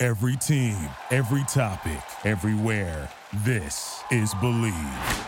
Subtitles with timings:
[0.00, 0.76] Every team,
[1.10, 3.10] every topic, everywhere.
[3.44, 5.26] This is Believe.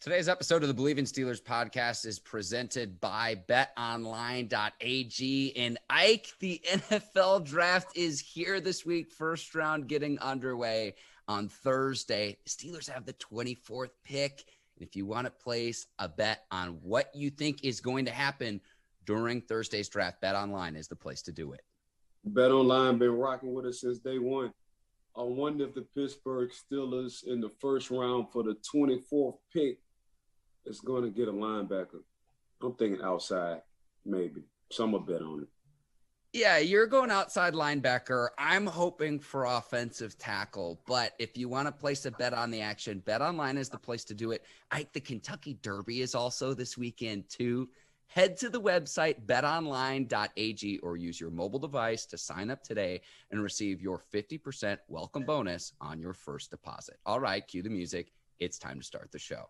[0.00, 4.52] Today's episode of the Believe in Steelers podcast is presented by betonline.ag.
[5.56, 9.12] And Ike, the NFL draft is here this week.
[9.12, 10.96] First round getting underway
[11.28, 12.38] on Thursday.
[12.48, 14.46] Steelers have the 24th pick.
[14.76, 18.10] And if you want to place a bet on what you think is going to
[18.10, 18.60] happen
[19.04, 21.62] during Thursday's draft, BetOnline is the place to do it.
[22.26, 24.52] Bet Online been rocking with us since day one.
[25.16, 29.78] I wonder if the Pittsburgh Steelers in the first round for the 24th pick
[30.66, 32.02] is going to get a linebacker.
[32.60, 33.62] I'm thinking outside,
[34.04, 34.42] maybe.
[34.72, 35.48] Some will bet on it.
[36.32, 38.28] Yeah, you're going outside linebacker.
[38.36, 42.60] I'm hoping for offensive tackle, but if you want to place a bet on the
[42.60, 44.44] action, Bet Online is the place to do it.
[44.70, 47.70] I the Kentucky Derby is also this weekend too.
[48.08, 53.42] Head to the website betonline.ag or use your mobile device to sign up today and
[53.42, 56.98] receive your 50% welcome bonus on your first deposit.
[57.04, 58.12] All right, cue the music.
[58.38, 59.48] It's time to start the show.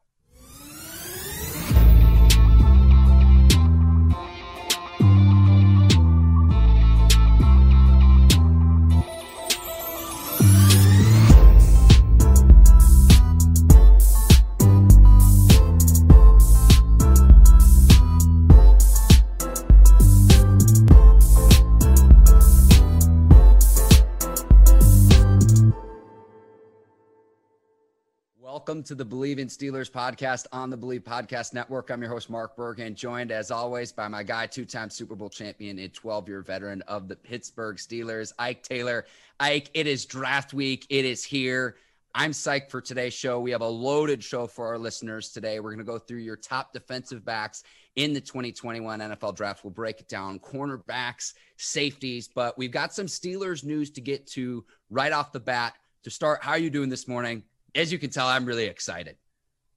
[28.86, 31.90] To the Believe in Steelers podcast on the Believe Podcast Network.
[31.90, 35.28] I'm your host, Mark Bergen, joined as always by my guy, two time Super Bowl
[35.28, 39.04] champion and 12 year veteran of the Pittsburgh Steelers, Ike Taylor.
[39.40, 40.86] Ike, it is draft week.
[40.88, 41.78] It is here.
[42.14, 43.40] I'm psyched for today's show.
[43.40, 45.58] We have a loaded show for our listeners today.
[45.58, 47.64] We're going to go through your top defensive backs
[47.96, 49.64] in the 2021 NFL draft.
[49.64, 54.64] We'll break it down cornerbacks, safeties, but we've got some Steelers news to get to
[54.90, 55.74] right off the bat.
[56.04, 57.42] To start, how are you doing this morning?
[57.76, 59.16] As you can tell, I'm really excited.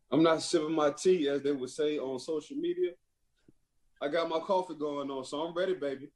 [0.09, 2.91] I'm not sipping my tea, as they would say on social media.
[4.01, 6.07] I got my coffee going on, so I'm ready, baby.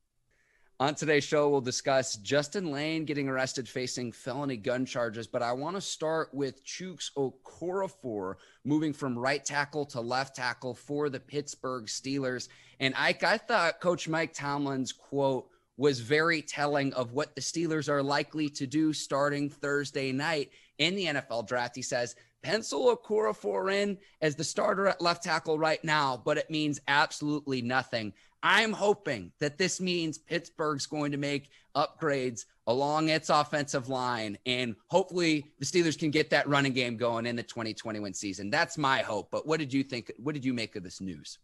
[0.79, 5.51] On today's show, we'll discuss Justin Layne getting arrested facing felony gun charges, but I
[5.51, 11.19] want to start with Chuks Okorafor moving from right tackle to left tackle for the
[11.19, 12.47] Pittsburgh Steelers.
[12.79, 17.89] And I, I thought Coach Mike Tomlin's quote was very telling of what the Steelers
[17.89, 20.49] are likely to do starting Thursday night
[20.83, 21.75] in the NFL draft.
[21.75, 26.49] He says, pencil Okorafor in as the starter at left tackle right now, but it
[26.49, 28.13] means absolutely nothing.
[28.43, 34.75] I'm hoping that this means Pittsburgh's going to make upgrades along its offensive line, and
[34.87, 38.49] hopefully the Steelers can get that running game going in the 2021 season.
[38.49, 39.31] That's my hope.
[39.31, 40.11] But what did you think?
[40.17, 41.39] What did you make of this news?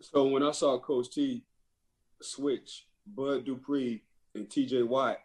[0.00, 1.42] So when I saw Coach T
[2.22, 4.02] switch Bud Dupree
[4.34, 5.18] and TJ Watt,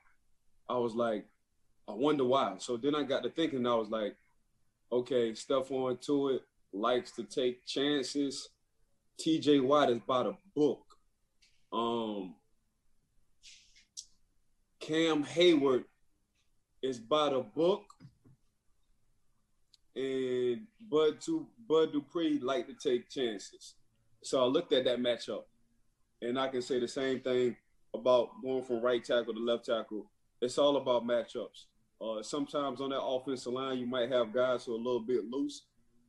[0.67, 1.25] I was like,
[1.87, 2.55] I wonder why.
[2.59, 4.15] So then I got to thinking, I was like,
[4.91, 8.49] okay, Stephon Tuitt likes to take chances.
[9.19, 10.83] TJ Watt is by the book.
[11.71, 12.35] Um,
[14.79, 15.85] Cam Hayward
[16.81, 17.83] is by the book.
[19.95, 23.75] And Bud to Bud Dupree like to take chances.
[24.23, 25.43] So I looked at that matchup.
[26.21, 27.55] And I can say the same thing
[27.93, 30.09] about going from right tackle to left tackle.
[30.41, 31.65] It's all about matchups.
[32.03, 35.29] Uh, sometimes on that offensive line, you might have guys who are a little bit
[35.31, 35.63] loose,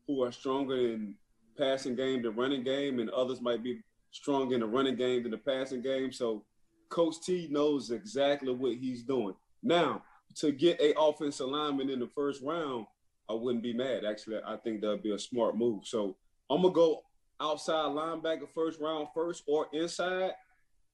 [0.08, 1.14] who are stronger in
[1.56, 5.30] passing game than running game, and others might be strong in the running game than
[5.30, 6.10] the passing game.
[6.10, 6.44] So
[6.88, 9.34] Coach T knows exactly what he's doing.
[9.62, 10.02] Now,
[10.36, 12.86] to get a offensive lineman in the first round,
[13.30, 14.04] I wouldn't be mad.
[14.04, 15.86] Actually, I think that'd be a smart move.
[15.86, 16.16] So
[16.50, 17.02] I'm gonna go
[17.40, 20.32] outside linebacker first round first or inside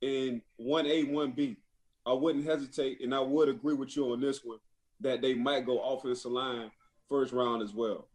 [0.03, 1.57] in one A, one B.
[2.07, 4.59] I wouldn't hesitate, and I would agree with you on this one
[5.01, 6.71] that they might go offensive line
[7.09, 8.07] first round as well.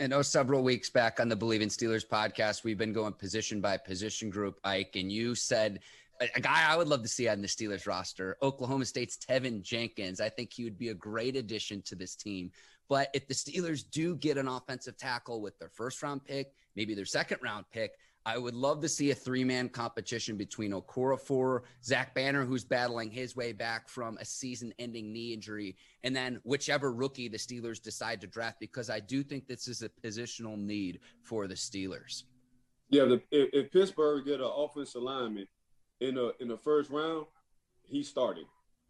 [0.00, 3.60] I know several weeks back on the Believe in Steelers podcast, we've been going position
[3.60, 5.80] by position group, Ike, and you said
[6.34, 10.20] a guy I would love to see on the Steelers roster, Oklahoma State's Teven Jenkins.
[10.20, 12.50] I think he would be a great addition to this team.
[12.88, 16.94] But if the Steelers do get an offensive tackle with their first round pick, maybe
[16.94, 17.92] their second round pick,
[18.24, 23.10] I would love to see a three man competition between Okorafor, Zach Banner, who's battling
[23.10, 27.82] his way back from a season ending knee injury, and then whichever rookie the Steelers
[27.82, 32.24] decide to draft, because I do think this is a positional need for the Steelers.
[32.90, 35.48] Yeah, the, if, if, Pittsburgh get an offensive lineman
[36.00, 37.26] in the in the first round,
[37.82, 38.44] he started.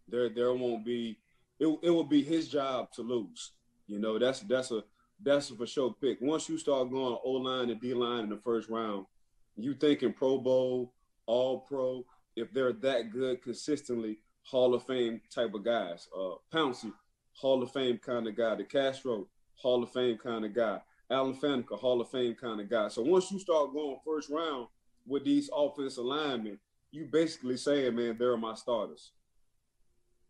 [0.08, 1.19] There there won't be
[1.58, 3.52] it, it will be his job to lose.
[3.87, 4.84] You know, that's that's a
[5.23, 6.19] that's a for sure pick.
[6.20, 9.06] Once you start going O line and D line in the first round,
[9.56, 10.93] you thinking Pro Bowl,
[11.26, 12.04] All Pro,
[12.37, 16.08] if they're that good consistently, Hall of Fame type of guys.
[16.16, 16.93] Uh, Pouncey,
[17.34, 18.54] Hall of Fame kind of guy.
[18.54, 20.81] The DeCastro, Hall of Fame kind of guy.
[21.10, 22.88] Alan Faneca, Hall of Fame kind of guy.
[22.88, 24.69] So once you start going first round
[25.06, 26.58] with these offensive linemen,
[26.90, 29.12] you basically saying, man, they're my starters.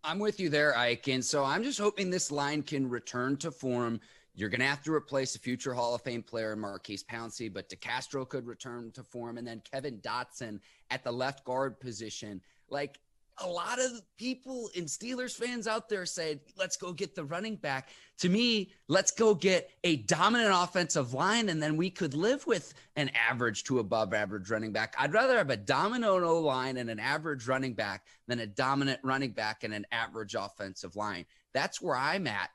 [0.04, 1.08] I'm with you there, Ike.
[1.08, 4.00] And so I'm just hoping this line can return to form
[4.34, 7.68] you're going to have to replace a future Hall of Fame player, Maurkice Pouncey, but
[7.68, 9.36] DeCastro could return to form.
[9.38, 12.40] And then Kevin Dotson at the left guard position.
[12.70, 12.98] Like
[13.38, 17.56] a lot of people and Steelers fans out there say, let's go get the running
[17.56, 17.90] back.
[18.18, 22.72] To me, let's go get a dominant offensive line, and then we could live with
[22.96, 24.94] an average to above average running back.
[24.98, 29.00] I'd rather have a dominant O line and an average running back than a dominant
[29.02, 31.24] running back and an average offensive line.
[31.52, 32.50] That's where I'm at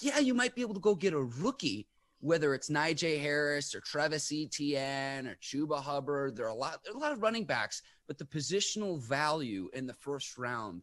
[0.00, 1.86] yeah, you might be able to go get a rookie,
[2.20, 6.36] whether it's Najee Harris or Travis Etienne or Chuba Hubbard.
[6.36, 9.68] There are a lot, there are a lot of running backs, but the positional value
[9.72, 10.82] in the first round,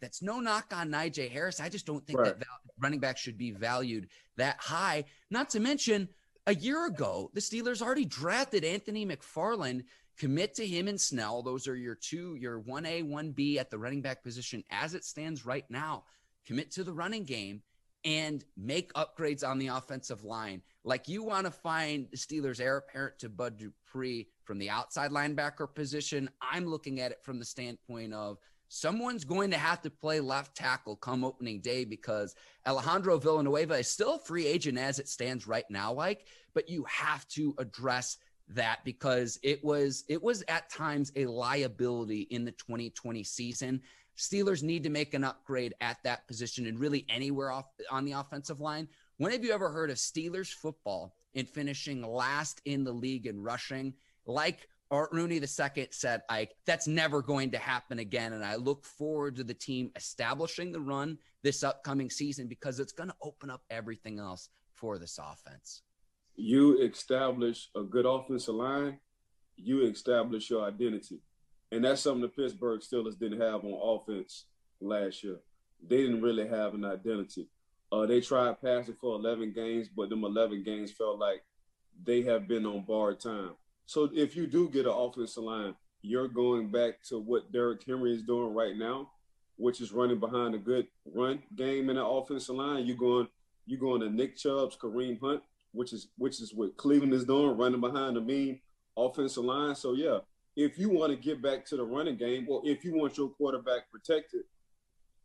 [0.00, 1.60] that's no knock on Najee Harris.
[1.60, 2.38] I just don't think right.
[2.38, 5.04] that running back should be valued that high.
[5.30, 6.08] Not to mention,
[6.46, 9.84] a year ago, the Steelers already drafted Anthony McFarland.
[10.18, 11.42] Commit to him and Snell.
[11.42, 15.46] Those are your two, your 1A, 1B at the running back position as it stands
[15.46, 16.04] right now.
[16.46, 17.62] Commit to the running game
[18.04, 20.62] and make upgrades on the offensive line.
[20.84, 25.10] Like you want to find the Steelers' heir apparent to Bud Dupree from the outside
[25.10, 26.30] linebacker position.
[26.40, 28.38] I'm looking at it from the standpoint of
[28.68, 32.34] someone's going to have to play left tackle come opening day because
[32.66, 36.84] Alejandro Villanueva is still a free agent as it stands right now, like, but you
[36.84, 38.16] have to address
[38.48, 43.80] that because it was it was at times a liability in the 2020 season
[44.16, 48.12] Steelers need to make an upgrade at that position and really anywhere off on the
[48.12, 48.88] offensive line.
[49.16, 53.42] When have you ever heard of Steelers football in finishing last in the league in
[53.42, 53.94] rushing?
[54.26, 58.32] Like Art Rooney II said, Ike, that's never going to happen again.
[58.32, 62.92] And I look forward to the team establishing the run this upcoming season because it's
[62.92, 65.82] going to open up everything else for this offense.
[66.34, 68.98] You establish a good offensive line,
[69.56, 71.20] you establish your identity.
[71.72, 74.46] And that's something the Pittsburgh Steelers didn't have on offense
[74.80, 75.38] last year.
[75.86, 77.48] They didn't really have an identity.
[77.92, 81.42] Uh, they tried passing for 11 games, but them 11 games felt like
[82.04, 83.52] they have been on borrowed time.
[83.86, 88.14] So if you do get an offensive line, you're going back to what Derrick Henry
[88.14, 89.10] is doing right now,
[89.56, 92.86] which is running behind a good run game in the offensive line.
[92.86, 93.28] You're going,
[93.66, 95.42] you're going to Nick Chubb's Kareem Hunt,
[95.72, 98.60] which is which is what Cleveland is doing, running behind the mean
[98.96, 99.74] offensive line.
[99.74, 100.20] So yeah,
[100.60, 103.30] if you want to get back to the running game, or if you want your
[103.30, 104.42] quarterback protected,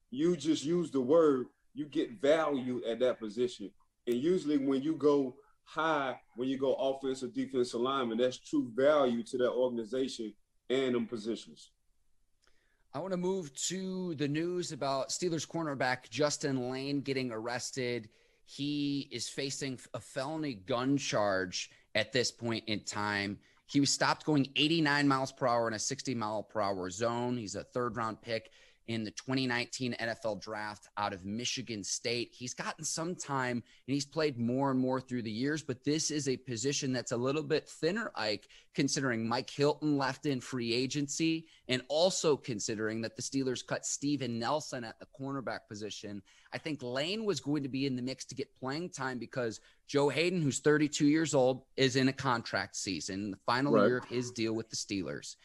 [0.10, 3.70] you just use the word, you get value at that position.
[4.08, 5.36] And usually when you go
[5.66, 10.34] high, when you go offensive, defensive lineman, that's true value to that organization
[10.70, 11.72] and them positions.
[12.94, 18.08] I want to move to the news about Steelers cornerback Justin Layne getting arrested.
[18.46, 23.38] He is facing a felony gun charge at this point in time.
[23.68, 27.38] He was stopped going 89 miles per hour in a 60 mile per hour zone.
[27.38, 28.52] He's a third round pick
[28.88, 32.30] in the 2019 NFL draft out of Michigan State.
[32.32, 36.12] He's gotten some time and he's played more and more through the years, but this
[36.12, 40.74] is a position that's a little bit thinner, Ike, considering Mike Hilton left in free
[40.74, 46.22] agency and also considering that the Steelers cut Steven Nelson at the cornerback position.
[46.54, 49.60] I think Layne was going to be in the mix to get playing time because
[49.88, 53.88] Joe Haden, who's 32 years old, is in a contract season, the final right.
[53.88, 55.36] year of his deal with the Steelers.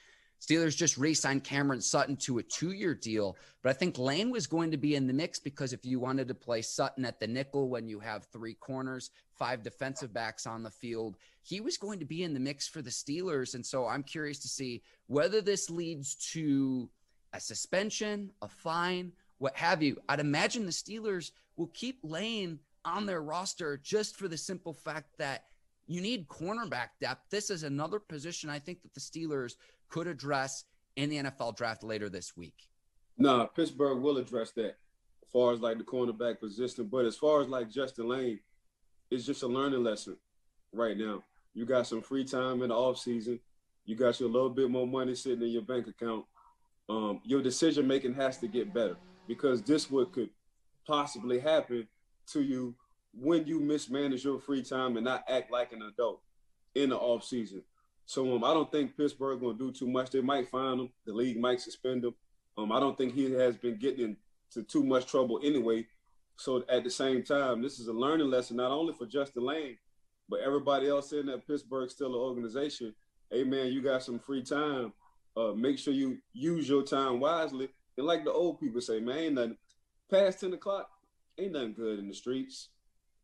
[0.41, 3.37] Steelers just re signed Cameron Sutton to a two year deal.
[3.63, 6.29] But I think Layne was going to be in the mix because if you wanted
[6.29, 10.63] to play Sutton at the nickel when you have three corners, five defensive backs on
[10.63, 13.55] the field, he was going to be in the mix for the Steelers.
[13.55, 16.89] And so I'm curious to see whether this leads to
[17.35, 19.99] a suspension, a fine, what have you.
[20.09, 25.19] I'd imagine the Steelers will keep Layne on their roster just for the simple fact
[25.19, 25.45] that
[25.87, 27.31] you need cornerback depth.
[27.31, 29.55] This is another position I think that the Steelers
[29.91, 30.65] could address
[30.97, 32.69] in the NFL draft later this week?
[33.19, 34.77] No, Pittsburgh will address that
[35.23, 36.87] as far as like the cornerback position.
[36.87, 38.41] But as far as like Justin Layne,
[39.11, 40.17] it's just a learning lesson
[40.73, 41.23] right now.
[41.53, 43.41] You got some free time in the off season.
[43.85, 46.25] You got your little bit more money sitting in your bank account.
[46.89, 50.31] Um, your decision making has to get better because this what could
[50.87, 51.87] possibly happen
[52.29, 52.75] to you
[53.13, 56.21] when you mismanage your free time and not act like an adult
[56.75, 57.63] in the off season.
[58.11, 60.11] So um, I don't think Pittsburgh gonna do too much.
[60.11, 60.89] They might find him.
[61.07, 62.13] The league might suspend him.
[62.59, 64.17] Um, I don't think he has been getting
[64.57, 65.87] into too much trouble anyway.
[66.35, 69.79] So at the same time, this is a learning lesson not only for Justin Layne,
[70.29, 72.97] but everybody else in that Pittsburgh Steelers organization.
[73.31, 74.93] Hey man, you got some free time.
[75.37, 77.69] Uh, make sure you use your time wisely.
[77.97, 79.57] And like the old people say, man, ain't nothing
[80.11, 80.91] past 10 o'clock,
[81.39, 82.71] ain't nothing good in the streets.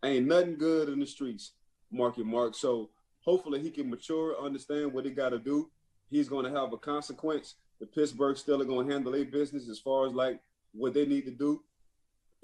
[0.05, 1.55] Ain't nothing good in the streets,
[1.91, 2.55] Marky Mark.
[2.55, 2.91] So
[3.27, 5.69] hopefully he can mature, understand what he got to do.
[6.09, 7.57] He's going to have a consequence.
[7.81, 10.41] The Pittsburgh Steelers are going to handle their business as far as like
[10.73, 11.63] what they need to do.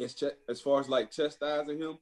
[0.02, 1.98] As, ch- as far as like chastising him,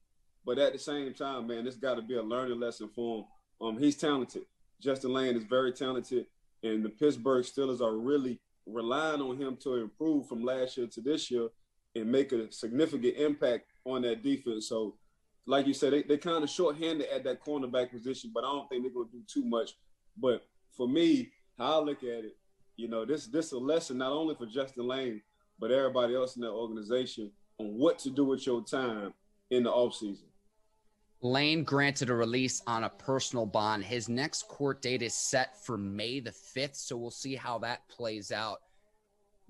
[0.46, 3.24] but at the same time, man, this got to be a learning lesson for him.
[3.60, 4.42] Um, he's talented.
[4.80, 6.26] Justin Layne is very talented,
[6.62, 11.00] and the Pittsburgh Steelers are really relying on him to improve from last year to
[11.00, 11.48] this year
[11.94, 14.68] and make a significant impact on that defense.
[14.68, 14.94] So,
[15.46, 18.68] like you said, they, they kind of shorthanded at that cornerback position, but I don't
[18.68, 19.76] think they're going to do too much.
[20.16, 22.36] But for me, how I look at it,
[22.76, 25.20] you know, this this is a lesson not only for Justin Layne,
[25.58, 29.12] but everybody else in that organization on what to do with your time
[29.50, 30.24] in the offseason.
[31.22, 33.84] Layne granted a release on a personal bond.
[33.84, 36.76] His next court date is set for May the 5th.
[36.76, 38.60] So we'll see how that plays out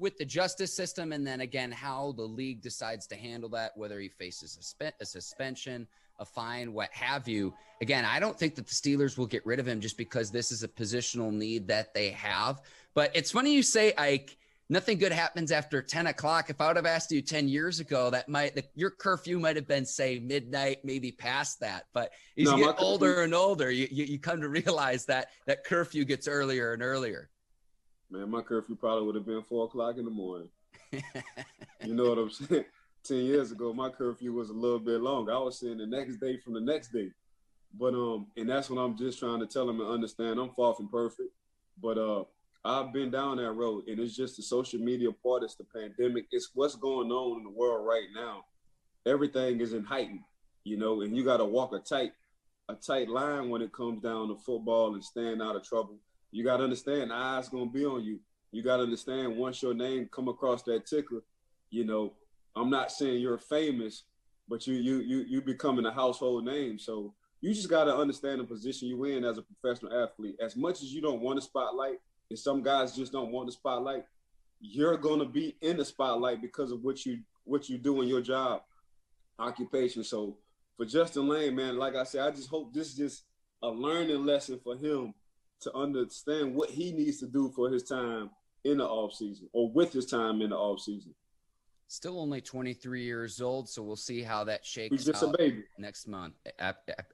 [0.00, 1.12] with the justice system.
[1.12, 5.06] And then again, how the league decides to handle that, whether he faces a, a
[5.06, 5.86] suspension,
[6.18, 7.54] a fine, what have you.
[7.80, 10.50] Again, I don't think that the Steelers will get rid of him just because this
[10.50, 12.60] is a positional need that they have.
[12.94, 14.36] But it's funny you say, Ike,
[14.68, 16.50] nothing good happens after 10 o'clock.
[16.50, 19.56] If I would have asked you 10 years ago, that might the, your curfew might
[19.56, 21.86] have been say midnight, maybe past that.
[21.92, 25.28] But as no, you get older and older, you, you, you come to realize that
[25.46, 27.30] that curfew gets earlier and earlier.
[28.10, 30.48] Man, my curfew probably would have been four o'clock in the morning.
[30.92, 32.64] you know what I'm saying?
[33.04, 35.32] 10 years ago, my curfew was a little bit longer.
[35.32, 37.10] I was saying the next day from the next day.
[37.78, 40.38] But um, and that's what I'm just trying to tell them and understand.
[40.38, 41.30] I'm far from perfect.
[41.80, 42.24] But uh
[42.64, 45.42] I've been down that road, and it's just the social media part.
[45.44, 46.26] It's the pandemic.
[46.30, 48.44] It's what's going on in the world right now.
[49.06, 50.24] Everything is in heightened,
[50.64, 52.12] you know, and you got to walk a tight,
[52.68, 55.96] a tight line when it comes down to football and staying out of trouble.
[56.30, 58.20] You got to understand, the eyes gonna be on you.
[58.52, 61.22] You got to understand once your name come across that ticker,
[61.70, 62.12] you know,
[62.56, 64.04] I'm not saying you're famous,
[64.48, 66.78] but you you you you becoming a household name.
[66.78, 70.36] So you just got to understand the position you in as a professional athlete.
[70.40, 73.52] As much as you don't want a spotlight, and some guys just don't want the
[73.52, 74.04] spotlight,
[74.60, 78.20] you're gonna be in the spotlight because of what you what you do in your
[78.20, 78.62] job,
[79.38, 80.04] occupation.
[80.04, 80.36] So
[80.76, 83.24] for Justin Layne, man, like I said, I just hope this is just
[83.62, 85.14] a learning lesson for him
[85.60, 88.30] to understand what he needs to do for his time
[88.64, 91.14] in the off season or with his time in the off season.
[91.88, 95.64] Still only 23 years old, so we'll see how that shakes He's just a baby.
[95.76, 96.34] next month.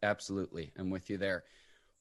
[0.03, 0.71] Absolutely.
[0.79, 1.45] I'm with you there.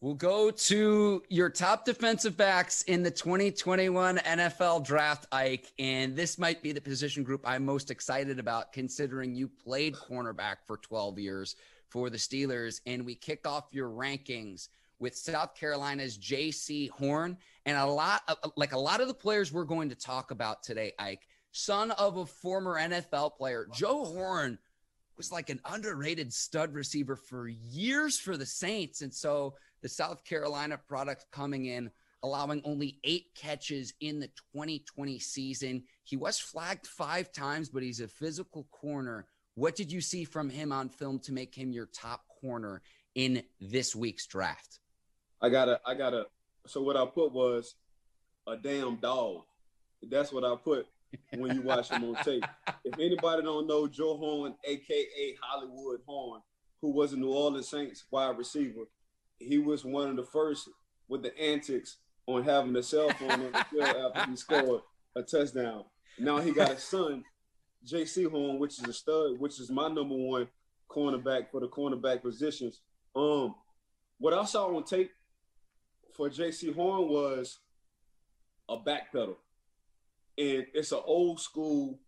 [0.01, 5.71] We'll go to your top defensive backs in the 2021 NFL draft, Ike.
[5.79, 10.57] And this might be the position group I'm most excited about, considering you played cornerback
[10.67, 11.55] for 12 years
[11.89, 12.81] for the Steelers.
[12.85, 14.67] And we kick off your rankings
[14.99, 17.37] with South Carolina's Jaycee Horn.
[17.65, 20.63] And a lot of, like a lot of the players we're going to talk about
[20.63, 24.57] today, Ike, son of a former NFL player, Joe Horn
[25.17, 29.01] was like an underrated stud receiver for years for the Saints.
[29.01, 31.91] And so the South Carolina product coming in,
[32.23, 35.83] allowing only eight catches in the 2020 season.
[36.03, 39.27] He was flagged five times, but he's a physical corner.
[39.55, 42.81] What did you see from him on film to make him your top corner
[43.13, 44.79] in this week's draft?
[45.45, 46.25] I gotta, I gotta.
[46.65, 47.75] So what I put was
[48.47, 49.43] a damn dog.
[50.01, 50.87] That's what I put
[51.37, 52.43] when you watch him on tape.
[52.83, 56.41] If anybody don't know Joe Horn, aka Hollywood Horn,
[56.81, 58.85] who was a New Orleans Saints wide receiver,
[59.37, 60.67] he was one of the first
[61.07, 64.81] with the antics on having a cell phone on the field after he scored
[65.15, 65.83] a touchdown.
[66.17, 67.23] Now he got a son,
[67.85, 70.47] Jaycee Horn, which is a stud, which is my number one
[70.89, 72.81] cornerback for the cornerback positions.
[73.15, 73.53] Um,
[74.17, 75.11] what I saw on tape
[76.15, 77.59] for Jaycee Horn was
[78.69, 79.37] a back pedal,
[80.37, 81.99] and it's an old school,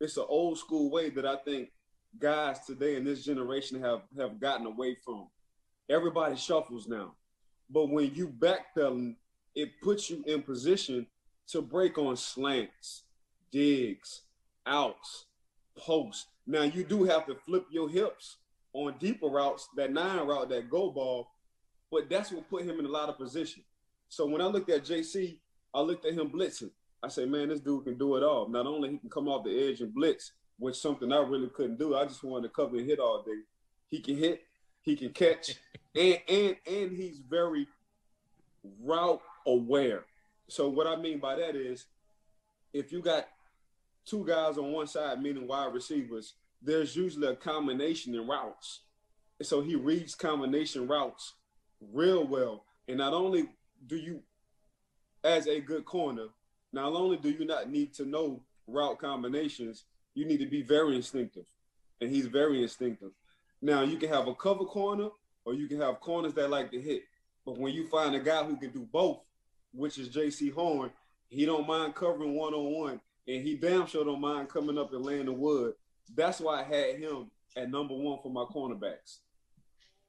[0.00, 1.70] it's an old school way that I think
[2.18, 5.28] guys today in this generation have have gotten away from
[5.90, 7.14] everybody shuffles now.
[7.68, 9.16] But when you backpedaling,
[9.54, 11.06] it puts you in position
[11.48, 13.02] to break on slants,
[13.50, 14.22] digs,
[14.66, 15.26] outs,
[15.76, 16.26] posts.
[16.46, 18.36] Now you do have to flip your hips
[18.72, 21.28] on deeper routes, that nine route, that go ball.
[21.90, 23.62] But that's what put him in a lot of position.
[24.08, 25.38] So when I looked at Jaycee,
[25.74, 26.70] I looked at him blitzing.
[27.02, 28.48] I said, man, this dude can do it all.
[28.48, 31.78] Not only he can come off the edge and blitz, which something I really couldn't
[31.78, 31.94] do.
[31.94, 33.42] I just wanted to cover and hit all day.
[33.88, 34.42] He can hit,
[34.82, 35.54] he can catch,
[35.94, 37.68] and and and he's very
[38.82, 40.04] route aware.
[40.48, 41.86] So what I mean by that is,
[42.72, 43.28] if you got
[44.04, 48.80] two guys on one side, meaning wide receivers, there's usually a combination in routes.
[49.42, 51.34] So he reads combination routes
[51.80, 52.64] real well.
[52.88, 53.48] And not only
[53.86, 54.22] do you,
[55.24, 56.26] as a good corner,
[56.72, 60.96] not only do you not need to know route combinations, you need to be very
[60.96, 61.44] instinctive.
[62.00, 63.12] And he's very instinctive.
[63.62, 65.08] Now you can have a cover corner
[65.44, 67.02] or you can have corners that like to hit.
[67.44, 69.20] But when you find a guy who can do both,
[69.72, 70.90] which is Jaycee Horn,
[71.28, 74.92] he don't mind covering one on one, and he damn sure don't mind coming up
[74.92, 75.74] and laying the wood.
[76.14, 79.18] That's why I had him at number one for my cornerbacks.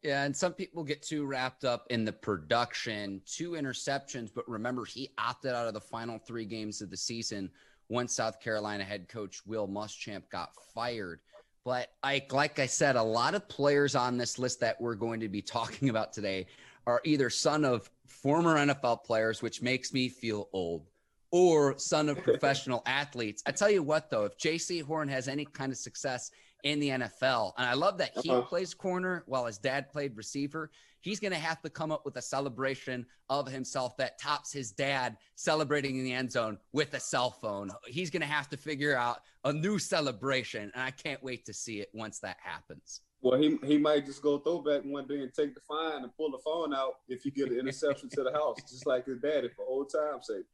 [0.04, 4.86] Yeah, and some people get too wrapped up in the production, two interceptions, but remember
[4.86, 7.50] he opted out of the final three games of the season
[7.90, 11.22] once South Carolina head coach Will Muschamp got fired.
[11.66, 15.20] But Ike, like I said, a lot of players on this list that we're going
[15.20, 16.48] to be talking about today
[16.86, 20.88] are either son of former NFL players, which makes me feel old,
[21.32, 23.44] or son of professional athletes.
[23.46, 26.32] I tell you what, though, if Jaycee Horn has any kind of success
[26.68, 28.42] in the NFL, and I love that he uh-huh.
[28.42, 30.70] plays corner while his dad played receiver,
[31.00, 34.72] he's going to have to come up with a celebration of himself that tops his
[34.72, 37.72] dad celebrating in the end zone with a cell phone.
[37.86, 41.54] He's going to have to figure out a new celebration, and I can't wait to
[41.54, 43.00] see it once that happens.
[43.22, 46.32] Well, he he might just go throwback one day and take the fine and pull
[46.32, 49.50] the phone out if you get an interception to the house, just like his daddy
[49.56, 50.46] for old time's sake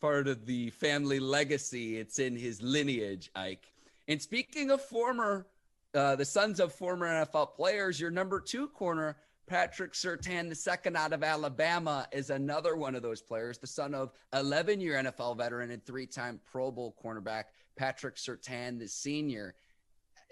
[0.00, 1.98] part of the family legacy.
[1.98, 3.72] It's in his lineage, Ike.
[4.08, 5.46] And speaking of former,
[5.94, 9.16] uh, the sons of former NFL players, your number two corner,
[9.46, 13.94] Patrick Surtain, the second out of Alabama, is another one of those players, the son
[13.94, 17.44] of 11 year NFL veteran and three time Pro Bowl cornerback,
[17.76, 19.54] Patrick Surtain, the senior.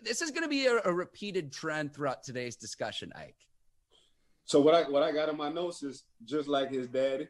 [0.02, 3.48] This is going to be a, a repeated trend throughout today's discussion, Ike.
[4.44, 7.28] So what I what I got in my notes is just like his daddy.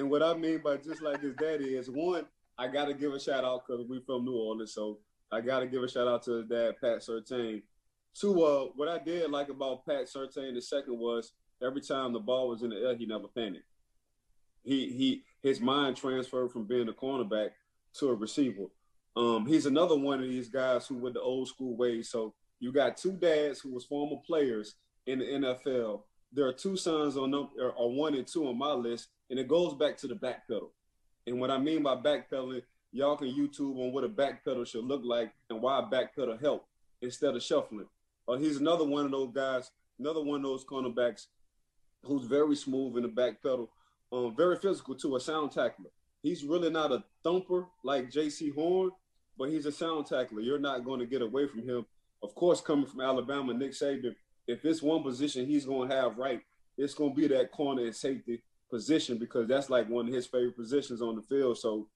[0.00, 2.24] And what I mean by just like his daddy is one,
[2.56, 4.98] I got to give a shout out because we from New Orleans, so
[5.30, 7.60] I got to give a shout out to his dad, Pat Surtain.
[8.18, 11.32] Two, uh, what I did like about Pat Surtain, the second was
[11.62, 13.66] every time the ball was in the air, he never panicked.
[14.62, 17.50] He he his mind transferred from being a cornerback
[17.98, 18.68] to a receiver.
[19.16, 22.08] Um, he's another one of these guys who went the old school ways.
[22.08, 26.04] So you got two dads who was former players in the NFL.
[26.32, 29.48] There are two sons on them, or one and two on my list and it
[29.48, 30.72] goes back to the back pedal.
[31.26, 32.62] And what I mean by backpedaling,
[32.92, 36.14] y'all can YouTube on what a back pedal should look like and why a back
[36.16, 36.66] pedal help
[37.00, 37.86] instead of shuffling.
[38.28, 41.26] Uh, he's another one of those guys, another one of those cornerbacks
[42.02, 43.70] who's very smooth in the back pedal,
[44.12, 45.90] um, very physical too, a sound tackler.
[46.22, 48.90] He's really not a thumper like Jaycee Horn,
[49.38, 50.40] but he's a sound tackler.
[50.40, 51.86] You're not going to get away from him.
[52.22, 54.14] Of course, coming from Alabama, Nick Saban,
[54.50, 56.40] if it's one position he's going to have right,
[56.76, 60.26] it's going to be that corner and safety position because that's like one of his
[60.26, 61.58] favorite positions on the field.
[61.58, 61.88] So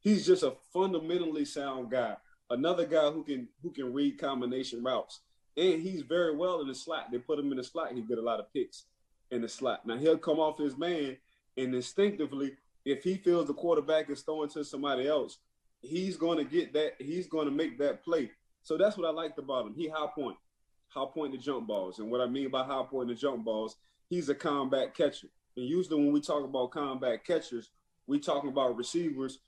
[0.00, 2.16] he's just a fundamentally sound guy.
[2.50, 5.20] Another guy who can who can read combination routes.
[5.56, 7.10] And he's very well in the slot.
[7.10, 8.84] They put him in the slot, he get a lot of picks
[9.30, 9.86] in the slot.
[9.86, 11.16] Now he'll come off his man
[11.58, 12.52] and instinctively,
[12.84, 15.38] if he feels the quarterback is throwing to somebody else,
[15.82, 16.92] he's to get that.
[16.98, 18.30] He's to make that play.
[18.62, 19.74] So that's what I liked about him.
[19.74, 20.36] He high point,
[20.98, 21.98] high point the jump balls.
[21.98, 23.76] And what I mean by high point the jump balls,
[24.08, 25.28] he's a combat catcher.
[25.56, 27.70] And usually when we talk about combat catchers,
[28.06, 29.38] we talking about receivers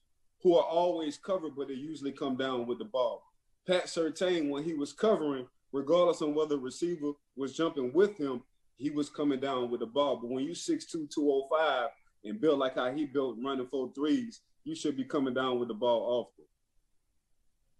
[0.42, 3.22] who are always covered, but they usually come down with the ball.
[3.66, 8.42] Pat Surtain, when he was covering, regardless on whether the receiver was jumping with him,
[8.76, 10.16] he was coming down with the ball.
[10.16, 11.88] But when you 6'2", 205
[12.24, 15.68] and built like how he built running four threes, you should be coming down with
[15.68, 16.44] the ball often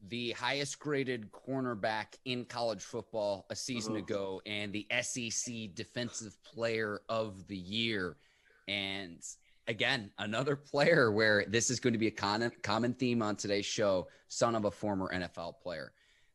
[0.09, 4.05] the highest graded cornerback in college football a season uh-huh.
[4.05, 8.17] ago and the SEC defensive player of the year.
[8.67, 9.23] And
[9.69, 13.67] again, another player where this is going to be a common, common theme on today's
[13.67, 15.93] show, son of a former NFL player.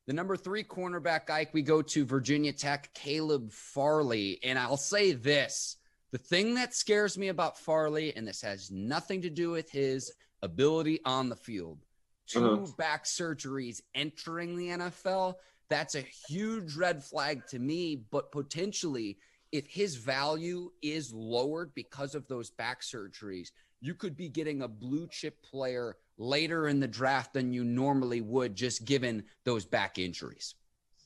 [0.07, 4.39] The number three cornerback, Ike, we go to Virginia Tech, Caleb Farley.
[4.43, 5.77] And I'll say this
[6.11, 10.13] the thing that scares me about Farley, and this has nothing to do with his
[10.43, 11.84] ability on the field,
[12.27, 12.71] 2 uh-huh.
[12.77, 15.35] back surgeries entering the NFL,
[15.69, 18.03] that's a huge red flag to me.
[18.11, 19.17] But potentially,
[19.51, 23.49] if his value is lowered because of those back surgeries,
[23.81, 28.21] you could be getting a blue chip player later in the draft than you normally
[28.21, 30.55] would, just given those back injuries.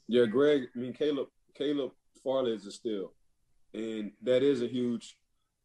[0.07, 0.67] Yeah, Greg.
[0.75, 1.27] I mean, Caleb.
[1.55, 1.91] Caleb
[2.23, 3.11] Farley is a steal,
[3.73, 5.17] and that is a huge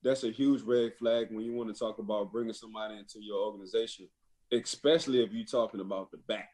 [0.02, 3.38] that's a huge red flag when you want to talk about bringing somebody into your
[3.38, 4.06] organization,
[4.54, 6.50] especially if you're talking about the back.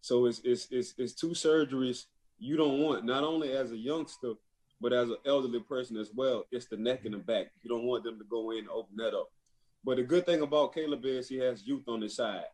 [0.00, 2.06] So it's it's it's, it's two surgeries
[2.38, 4.32] you don't want, not only as a youngster,
[4.80, 6.44] but as an elderly person as well.
[6.50, 7.52] It's the neck and the back.
[7.62, 9.30] You don't want them to go in and open that up.
[9.84, 12.44] But the good thing about Caleb is he has youth on his side,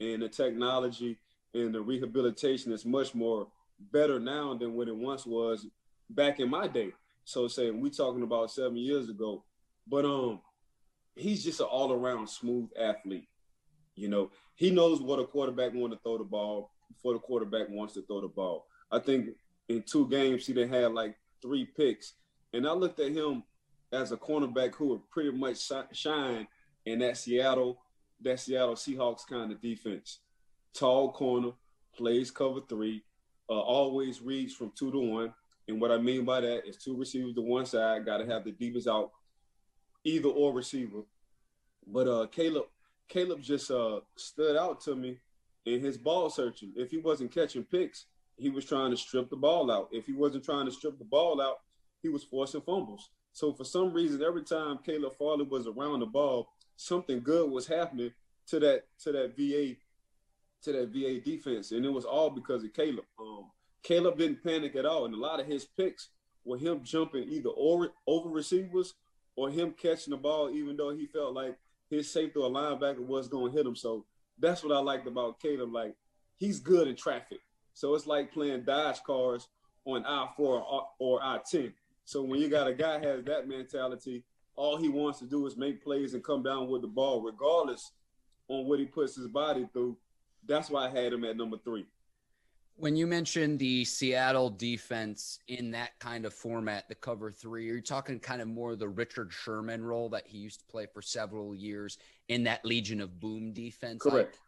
[0.00, 1.18] and the technology
[1.54, 3.48] and the rehabilitation is much more
[3.92, 5.66] better now than what it once was
[6.10, 6.92] back in my day.
[7.24, 9.44] So saying we talking about seven years ago,
[9.86, 10.40] but um,
[11.14, 13.28] he's just an all around smooth athlete.
[13.96, 17.68] You know, he knows what a quarterback want to throw the ball before the quarterback
[17.68, 18.66] wants to throw the ball.
[18.90, 19.30] I think
[19.68, 22.14] in two games he done had like three picks,
[22.52, 23.42] and I looked at him
[23.92, 25.58] as a cornerback who would pretty much
[25.92, 26.46] shine
[26.84, 27.80] in that Seattle
[28.22, 30.20] that Seattle Seahawks kind of defense.
[30.74, 31.52] Tall corner,
[31.96, 33.02] plays cover three,
[33.48, 35.34] uh, always reads from two to one.
[35.68, 38.44] And what I mean by that is two receivers to one side, got to have
[38.44, 39.10] the deepest out,
[40.04, 41.02] either or receiver.
[41.86, 42.66] But uh, Caleb,
[43.08, 45.18] Caleb just uh, stood out to me
[45.64, 46.72] in his ball searching.
[46.76, 49.88] If he wasn't catching picks, he was trying to strip the ball out.
[49.92, 51.56] If he wasn't trying to strip the ball out,
[52.02, 53.10] he was forcing fumbles.
[53.32, 57.66] So for some reason, every time Caleb Farley was around the ball, something good was
[57.66, 58.12] happening
[58.48, 59.76] to that to that VA
[60.62, 63.04] to that VA defense, and it was all because of Caleb.
[63.20, 63.50] Um,
[63.82, 66.08] Caleb didn't panic at all, and a lot of his picks
[66.44, 68.94] were him jumping either over, over receivers
[69.36, 71.58] or him catching the ball, even though he felt like
[71.90, 73.76] his safety or linebacker was going to hit him.
[73.76, 74.04] So
[74.38, 75.72] that's what I liked about Caleb.
[75.72, 75.94] Like
[76.38, 77.40] he's good in traffic,
[77.74, 79.48] so it's like playing dodge cars
[79.84, 80.64] on I four
[80.98, 81.72] or I ten.
[82.04, 85.56] So when you got a guy has that mentality, all he wants to do is
[85.56, 87.92] make plays and come down with the ball, regardless
[88.48, 89.96] on what he puts his body through.
[90.46, 91.86] That's why I had him at number three.
[92.78, 97.76] When you mentioned the Seattle defense in that kind of format, the cover three, are
[97.76, 101.00] you talking kind of more the Richard Sherman role that he used to play for
[101.00, 101.96] several years
[102.28, 104.02] in that Legion of Boom defense?
[104.02, 104.38] Correct.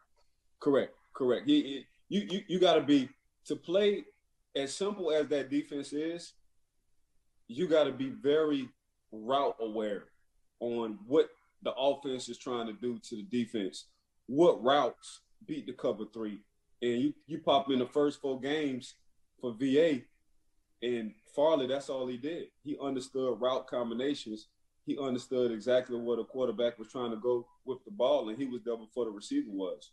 [0.61, 0.95] Correct.
[1.15, 1.47] Correct.
[1.47, 3.09] He, he you you, you got to be
[3.47, 4.05] to play
[4.55, 6.35] as simple as that defense is.
[7.47, 8.69] You got to be very
[9.11, 10.05] route aware
[10.61, 11.31] on what
[11.63, 13.87] the offense is trying to do to the defense.
[14.27, 16.41] What routes beat the cover three.
[16.81, 18.95] And you you pop in the first four games
[19.41, 20.01] for VA,
[20.83, 22.47] and Farley, that's all he did.
[22.63, 24.49] He understood route combinations.
[24.85, 28.47] He understood exactly what a quarterback was trying to go with the ball, and he
[28.47, 29.91] was there before the receiver was.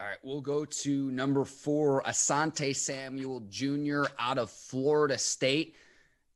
[0.00, 4.04] All right, we'll go to number four, Asante Samuel Jr.
[4.18, 5.76] out of Florida State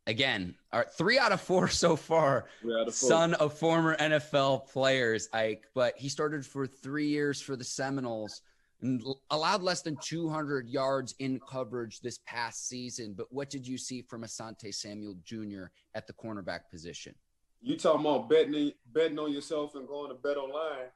[0.06, 2.46] again, our three out of four so far.
[2.64, 7.64] Of son of former NFL players, Ike, but he started for three years for the
[7.64, 8.42] Seminoles
[8.82, 13.14] and allowed less than 200 yards in coverage this past season.
[13.16, 15.66] But what did you see from Asante Samuel Jr.
[15.94, 17.14] at the cornerback position?
[17.62, 20.90] You talking about betting betting on yourself and going to bet online?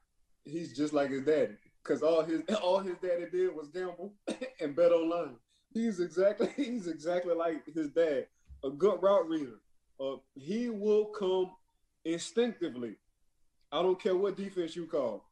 [0.45, 4.13] He's just like his daddy, because all his all his daddy did was gamble
[4.61, 5.35] and bet online.
[5.73, 8.27] He's exactly he's exactly like his dad
[8.63, 9.59] a good route reader.
[9.99, 11.51] Uh, he will come
[12.05, 12.95] instinctively.
[13.71, 15.25] I don't care what defense you call.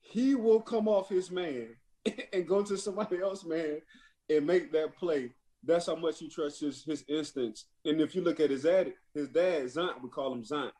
[0.00, 1.68] He will come off his man
[2.32, 3.80] and go to somebody else, man,
[4.28, 5.32] and make that play.
[5.62, 7.66] That's how much he trusts his, his instincts.
[7.84, 10.72] And if you look at his dad, his dad, Zant, we call him Zant.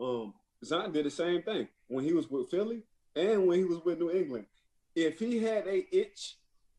[0.00, 0.32] Um,
[0.64, 2.82] Zant did the same thing when he was with Philly
[3.14, 4.46] and when he was with New England.
[4.94, 6.36] If he had a itch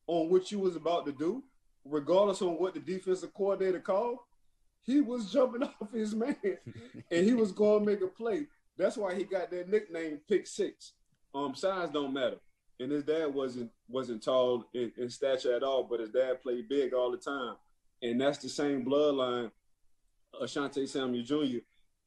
[0.08, 1.44] on what you was about to do,
[1.86, 4.20] regardless on what the defensive coordinator called,
[4.82, 6.36] he was jumping off his man
[7.12, 8.48] and he was going to make a play.
[8.78, 10.94] That's why he got that nickname Pick Six.
[11.36, 12.38] Um, size don't matter.
[12.80, 16.68] And his dad wasn't wasn't tall in, in stature at all, but his dad played
[16.70, 17.56] big all the time.
[18.02, 19.52] And that's the same bloodline
[20.42, 21.60] Asante Samuel Jr.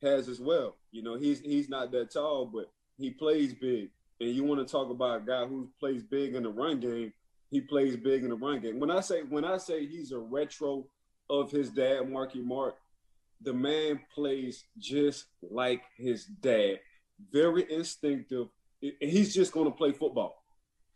[0.02, 0.76] has as well.
[0.90, 3.90] You know, he's he's not that tall, but he plays big.
[4.20, 7.12] And you want to talk about a guy who plays big in the run game,
[7.50, 8.80] he plays big in the run game.
[8.80, 10.86] When I say when I say he's a retro
[11.28, 12.76] of his dad, Marky Mark,
[13.40, 16.80] the man plays just like his dad.
[17.32, 18.48] Very instinctive.
[18.80, 20.42] He's just going to play football.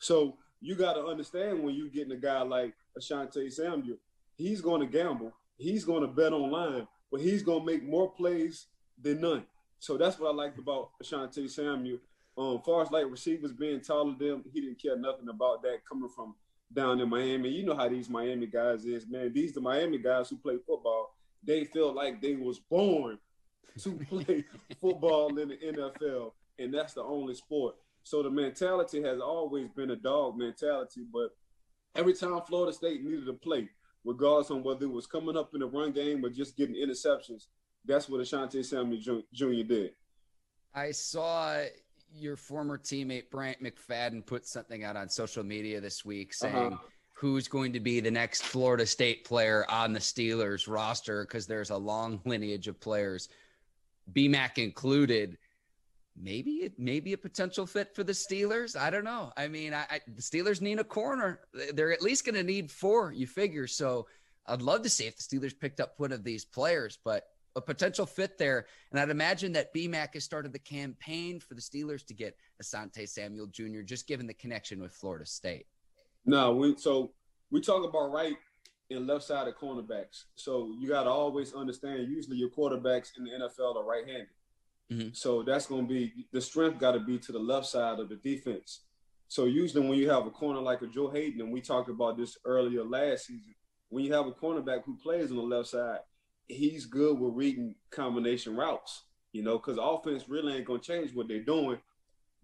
[0.01, 3.99] So you got to understand when you're getting a guy like Asante Samuel,
[4.37, 5.33] he's going to gamble.
[5.57, 8.67] He's going to bet online, but he's going to make more plays
[9.01, 9.45] than none.
[9.79, 11.99] So that's what I liked about Asante Samuel.
[12.37, 15.81] Um, far as like receivers being taller than him, he didn't care nothing about that
[15.89, 16.35] coming from
[16.73, 17.51] down in Miami.
[17.51, 19.33] You know how these Miami guys is, man.
[19.33, 21.15] These the Miami guys who play football.
[21.43, 23.19] They feel like they was born
[23.79, 24.45] to play
[24.81, 27.75] football in the NFL, and that's the only sport.
[28.03, 31.03] So the mentality has always been a dog mentality.
[31.13, 31.31] But
[31.95, 33.69] every time Florida State needed a play,
[34.05, 37.47] regardless on whether it was coming up in the run game or just getting interceptions.
[37.85, 39.67] That's what Asante Samuel Jr.
[39.67, 39.91] did.
[40.75, 41.63] I saw
[42.15, 46.53] your former teammate Bryant McFadden put something out on social media this week uh-huh.
[46.53, 46.83] saying uh-huh.
[47.15, 51.71] who's going to be the next Florida State player on the Steelers roster because there's
[51.71, 53.29] a long lineage of players,
[54.13, 55.39] BMAC included.
[56.23, 58.79] Maybe it may be a potential fit for the Steelers.
[58.79, 59.33] I don't know.
[59.37, 61.41] I mean, I, I the Steelers need a corner.
[61.73, 63.13] They're at least going to need four.
[63.13, 63.67] You figure.
[63.67, 64.07] So
[64.47, 67.25] I'd love to see if the Steelers picked up one of these players, but
[67.57, 68.67] a potential fit there.
[68.91, 73.09] And I'd imagine that BMAC has started the campaign for the Steelers to get Asante
[73.09, 75.67] Samuel Jr., just given the connection with Florida State.
[76.27, 77.13] No, we so
[77.51, 78.37] we talk about right
[78.91, 80.25] and left side of cornerbacks.
[80.35, 82.09] So you got to always understand.
[82.09, 84.29] Usually, your quarterbacks in the NFL are right-handed.
[84.91, 85.09] Mm-hmm.
[85.13, 86.79] So that's going to be the strength.
[86.79, 88.81] Got to be to the left side of the defense.
[89.29, 92.17] So usually, when you have a corner like a Joe Haden, and we talked about
[92.17, 93.55] this earlier last season,
[93.89, 96.01] when you have a cornerback who plays on the left side,
[96.49, 101.29] he's good with reading combination routes, you know, because offense really ain't gonna change what
[101.29, 101.79] they're doing.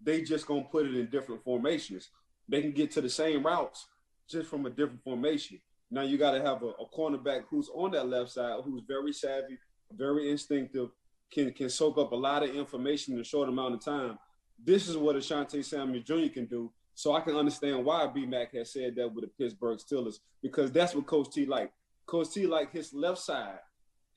[0.01, 2.09] They just gonna put it in different formations.
[2.47, 3.87] They can get to the same routes
[4.29, 5.59] just from a different formation.
[5.89, 9.13] Now you got to have a, a cornerback who's on that left side, who's very
[9.13, 9.57] savvy,
[9.91, 10.89] very instinctive,
[11.31, 14.17] can can soak up a lot of information in a short amount of time.
[14.63, 16.33] This is what Asante Samuel Jr.
[16.33, 16.71] can do.
[16.95, 20.71] So I can understand why B BMAC has said that with the Pittsburgh Steelers because
[20.71, 21.71] that's what Coach T like.
[22.07, 23.59] Coach T like his left side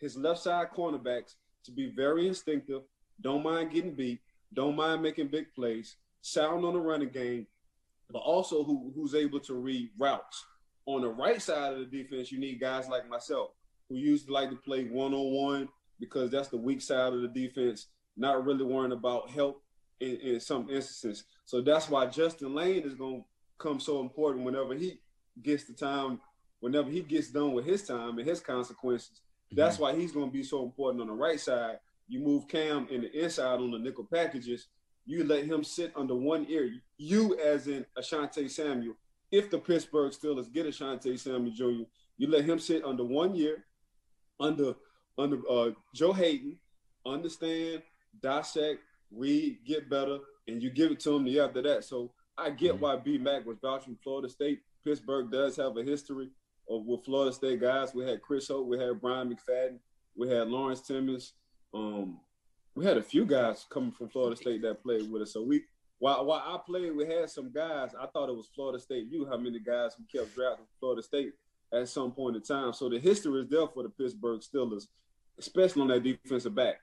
[0.01, 2.83] his left side cornerbacks to be very instinctive,
[3.21, 4.21] don't mind getting beat,
[4.53, 7.47] don't mind making big plays, sound on the running game,
[8.11, 10.45] but also who, who's able to read routes.
[10.87, 13.51] On the right side of the defense, you need guys like myself
[13.89, 15.69] who used to like to play one on one
[16.01, 17.87] because that's the weak side of the defense,
[18.17, 19.63] not really worrying about help
[20.01, 21.25] in, in some instances.
[21.45, 23.27] So that's why Justin Layne is going to
[23.59, 25.01] come so important whenever he
[25.43, 26.21] gets the time,
[26.61, 29.21] whenever he gets done with his time and his consequences
[29.53, 29.85] that's mm-hmm.
[29.85, 31.79] why he's going to be so important on the right side.
[32.09, 34.69] You move Cam in the inside on the nickel packages.
[35.07, 36.71] You let him sit under one ear.
[36.99, 38.95] You, as in Ashante Samuel,
[39.33, 41.85] if the Pittsburgh Steelers get Ashante Samuel Jr.,
[42.17, 43.65] you let him sit under one year,
[44.39, 44.75] under
[45.19, 46.57] under uh, Joe Haden,
[47.07, 47.83] understand,
[48.23, 50.19] dissect, read, get better,
[50.49, 51.85] and you give it to him the year after that.
[51.85, 52.83] So I get mm-hmm.
[52.83, 54.61] why B Mac was vouching Florida State.
[54.85, 56.31] Pittsburgh does have a history
[56.69, 57.95] of with Florida State guys.
[57.95, 59.79] We had Chris Hope, we had Brian McFadden,
[60.17, 61.35] we had Lawrence Timmons.
[61.75, 62.21] Um,
[62.75, 65.33] we had a few guys coming from Florida State that played with us.
[65.33, 65.65] So we
[65.99, 67.91] while while I played, we had some guys.
[68.01, 69.09] I thought it was Florida State.
[69.11, 71.33] You how many guys who kept drafting Florida State
[71.73, 72.73] at some point in time.
[72.73, 74.87] So the history is there for the Pittsburgh Steelers,
[75.39, 76.81] especially on that defensive back.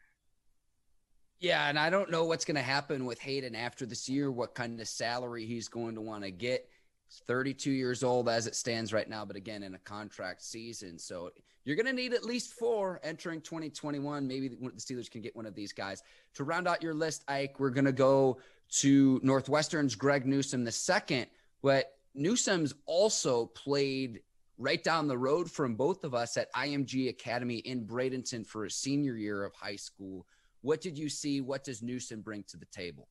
[1.40, 4.56] Yeah, and I don't know what's going to happen with Haden after this year, what
[4.56, 6.68] kind of salary he's going to want to get.
[7.08, 10.98] He's 32 years old as it stands right now, but again, in a contract season.
[10.98, 11.30] So
[11.64, 14.28] you're going to need at least four entering 2021.
[14.28, 16.02] Maybe the Steelers can get one of these guys.
[16.36, 18.40] To round out your list, Ike, we're going to go
[18.80, 21.28] to Northwestern's Greg Newsome the second.
[21.62, 24.22] But Newsome's also played
[24.58, 28.72] right down the road from both of us at IMG Academy in Bradenton for a
[28.72, 30.26] senior year of high school.
[30.62, 31.42] What did you see?
[31.42, 33.08] What does Newsome bring to the table?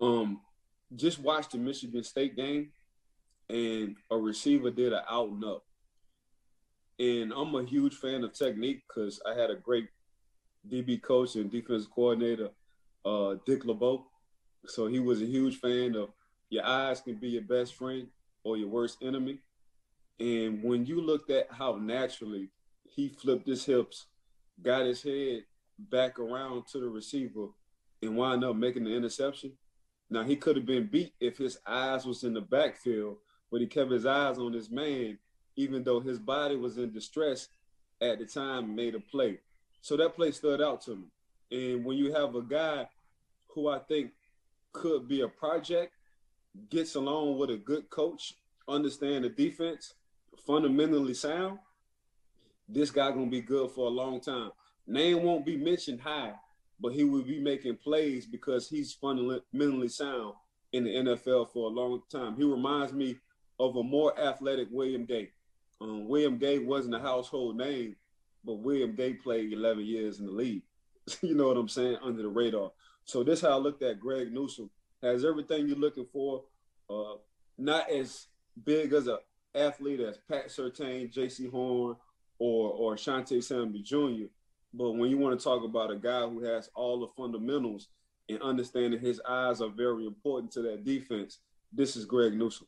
[0.00, 0.40] Um,
[0.96, 2.70] just watched the Michigan State game
[3.50, 5.64] and a receiver did an out and up.
[6.98, 9.88] And I'm a huge fan of technique because I had a great
[10.68, 12.50] DB coach and defensive coordinator,
[13.04, 14.06] uh, Dick LeBeau.
[14.66, 16.10] So he was a huge fan of
[16.50, 18.08] your eyes can be your best friend
[18.42, 19.38] or your worst enemy.
[20.20, 22.50] And when you looked at how naturally
[22.84, 24.06] he flipped his hips,
[24.62, 25.44] got his head
[25.78, 27.46] back around to the receiver,
[28.02, 29.52] and wound up making the interception.
[30.10, 33.16] Now he could have been beat if his eyes was in the backfield,
[33.50, 35.18] but he kept his eyes on his man,
[35.56, 37.48] even though his body was in distress
[38.00, 39.38] at the time, made a play.
[39.80, 41.06] So that play stood out to me.
[41.50, 42.88] And when you have a guy
[43.48, 44.12] who I think
[44.72, 45.92] could be a project,
[46.70, 48.34] gets along with a good coach,
[48.68, 49.94] understand the defense,
[50.46, 51.58] fundamentally sound,
[52.68, 54.50] this guy gonna be good for a long time.
[54.86, 56.34] Name won't be mentioned high,
[56.80, 60.34] but he will be making plays because he's fundamentally sound
[60.72, 62.36] in the NFL for a long time.
[62.36, 63.16] He reminds me
[63.58, 65.30] of a more athletic William Gay.
[65.80, 67.96] Um, William Gay wasn't a household name,
[68.44, 70.62] but William Gay played 11 years in the league.
[71.22, 71.98] you know what I'm saying?
[72.02, 72.72] Under the radar.
[73.04, 74.70] So this how I looked at Greg Newsome.
[75.02, 76.44] Has everything you're looking for.
[76.90, 77.16] Uh,
[77.56, 78.26] not as
[78.64, 79.18] big as an
[79.54, 81.96] athlete as Pat Surtain, Jaycee Horn,
[82.38, 84.26] or or Asante Samuel Jr.
[84.74, 87.88] But when you want to talk about a guy who has all the fundamentals
[88.28, 91.38] and understanding his eyes are very important to that defense,
[91.72, 92.66] this is Greg Newsome.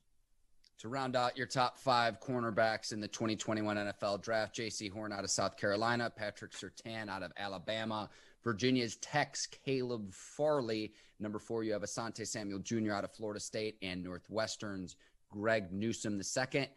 [0.79, 5.25] To round out your top five cornerbacks in the 2021 NFL draft, Jaycee Horn out
[5.25, 8.09] of South Carolina, Patrick Surtain out of Alabama,
[8.43, 10.95] Virginia's Tech's Caleb Farley.
[11.19, 12.93] Number four, you have Asante Samuel Jr.
[12.93, 14.97] out of Florida State and Northwestern's
[15.31, 16.69] Greg Newsome II.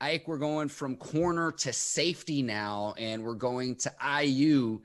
[0.00, 3.92] Ike, we're going from corner to safety now, and we're going to
[4.22, 4.80] IU.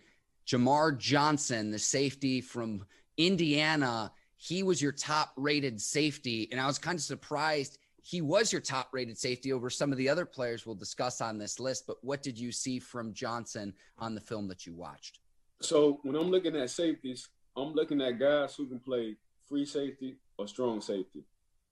[0.47, 2.85] Jamar Johnson, the safety from
[3.17, 6.47] Indiana, he was your top rated safety.
[6.51, 9.97] And I was kind of surprised he was your top rated safety over some of
[9.97, 11.85] the other players we'll discuss on this list.
[11.85, 15.19] But what did you see from Johnson on the film that you watched?
[15.61, 20.17] So when I'm looking at safeties, I'm looking at guys who can play free safety
[20.37, 21.23] or strong safety.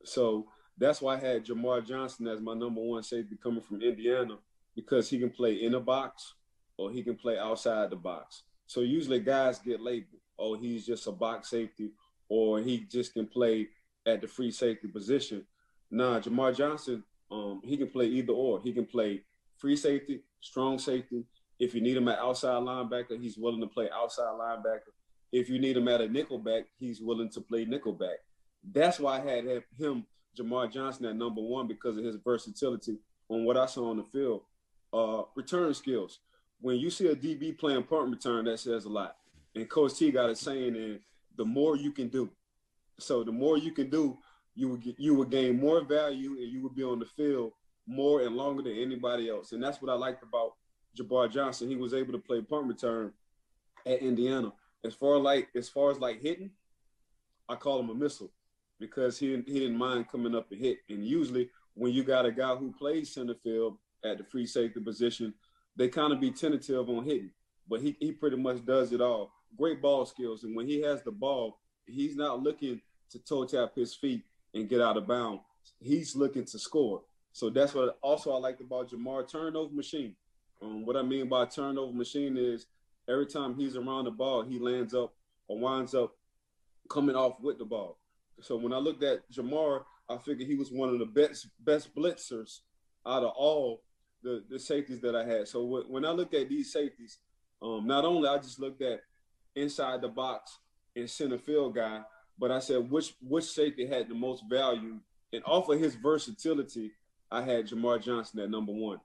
[0.03, 0.47] So
[0.79, 4.37] that's why I had Jamar Johnson as my number one safety coming from Indiana
[4.75, 6.35] because he can play in the box
[6.77, 8.43] or he can play outside the box.
[8.65, 11.91] So usually guys get labeled, oh, he's just a box safety
[12.29, 13.67] or he just can play
[14.05, 15.45] at the free safety position.
[15.91, 18.61] Nah, Jamar Johnson, um, he can play either or.
[18.61, 19.23] He can play
[19.57, 21.25] free safety, strong safety.
[21.59, 24.93] If you need him at outside linebacker, he's willing to play outside linebacker.
[25.31, 28.15] If you need him at a nickelback, he's willing to play nickelback.
[28.71, 30.05] That's why I had him,
[30.37, 32.97] Jamar Johnson, at number one because of his versatility
[33.29, 34.41] on what I saw on the field.
[34.91, 36.19] Uh, return skills.
[36.61, 39.15] When you see a DB playing punt return, that says a lot.
[39.55, 40.99] And Coach T got a saying in
[41.37, 42.29] the more you can do.
[42.99, 44.17] So the more you can do,
[44.55, 47.53] you would get, you would gain more value and you will be on the field
[47.87, 49.53] more and longer than anybody else.
[49.53, 50.53] And that's what I liked about
[50.97, 51.69] Jamar Johnson.
[51.69, 53.13] He was able to play punt return
[53.85, 54.51] at Indiana.
[54.83, 56.51] As far like as far as like hitting,
[57.47, 58.31] I call him a missile
[58.79, 60.79] because he he didn't mind coming up and hit.
[60.89, 64.79] And usually when you got a guy who plays center field at the free safety
[64.79, 65.33] position,
[65.75, 67.31] they kind of be tentative on hitting.
[67.67, 69.31] But he, he pretty much does it all.
[69.57, 70.43] Great ball skills.
[70.43, 74.69] And when he has the ball, he's not looking to toe tap his feet and
[74.69, 75.41] get out of bounds.
[75.79, 77.01] He's looking to score.
[77.31, 80.15] So that's what also I liked about Jamar turnover machine.
[80.61, 82.65] Um, what I mean by turnover machine is
[83.07, 85.13] every time he's around the ball, he lands up
[85.47, 86.15] or winds up
[86.89, 87.97] coming off with the ball.
[88.41, 91.93] So when I looked at Jamar, I figured he was one of the best best
[91.95, 92.60] blitzers
[93.06, 93.84] out of all
[94.23, 95.47] the, the safeties that I had.
[95.47, 97.19] So w- when I look at these safeties,
[97.62, 99.02] um, not only I just looked at
[99.56, 100.58] inside the box
[100.95, 102.02] and center field guy,
[102.38, 104.99] but I said which which safety had the most value,
[105.34, 106.91] and off of his versatility,
[107.32, 108.99] I had Jamar Johnson at number one.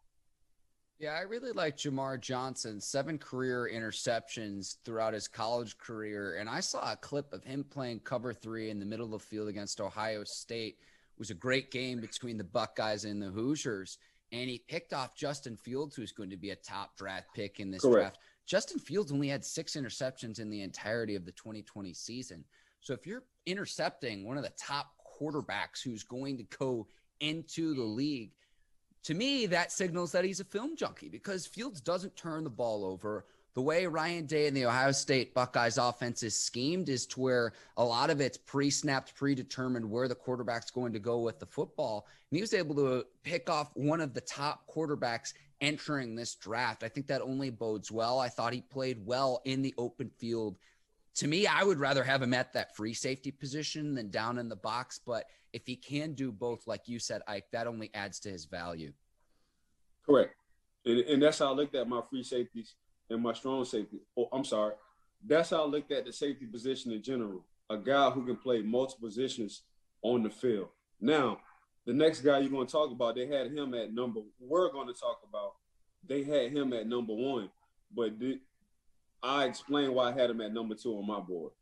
[0.99, 2.81] Yeah, I really like Jamar Johnson.
[2.81, 8.01] Seven career interceptions throughout his college career, and I saw a clip of him playing
[8.01, 10.79] cover three in the middle of the field against Ohio State.
[10.79, 13.99] It was a great game between the Buckeyes and the Hoosiers,
[14.31, 17.71] and he picked off Justin Fields, who's going to be a top draft pick in
[17.71, 18.15] this Correct.
[18.15, 18.19] draft.
[18.47, 22.45] Justin Fields only had six interceptions in the entirety of the 2020 season.
[22.81, 26.87] So if you're intercepting one of the top quarterbacks who's going to go
[27.21, 28.33] into the league,
[29.05, 32.85] to me, that signals that he's a film junkie because Fields doesn't turn the ball
[32.85, 33.27] over.
[33.55, 37.53] The way Ryan Day and the Ohio State Buckeyes offense is schemed is to where
[37.77, 41.47] a lot of it's pre snapped, predetermined where the quarterback's going to go with the
[41.47, 42.07] football.
[42.31, 46.35] And he was able to uh, pick off one of the top quarterbacks entering this
[46.35, 46.83] draft.
[46.83, 48.19] I think that only bodes well.
[48.19, 50.59] I thought he played well in the open field
[51.17, 54.49] to me, I would rather have him at that free safety position than down in
[54.49, 55.01] the box.
[55.05, 58.47] But if he can do both, like you said, Ike, that only adds to his
[58.47, 58.93] value.
[60.05, 60.35] Correct.
[60.85, 62.75] And, and that's how I looked at my free safeties
[63.11, 64.01] and my strong safety.
[64.19, 64.75] Oh, I'm sorry.
[65.25, 67.45] That's how I looked at the safety position in general.
[67.71, 69.63] A guy who can play multiple positions
[70.03, 70.69] on the field.
[71.01, 71.39] Now,
[71.87, 74.21] the next guy you're going to talk about, they had him at number.
[74.41, 75.55] We're going to talk about.
[76.07, 77.51] They had him at number one,
[77.95, 78.19] but
[79.25, 81.53] I explained why I had him at number two on my board.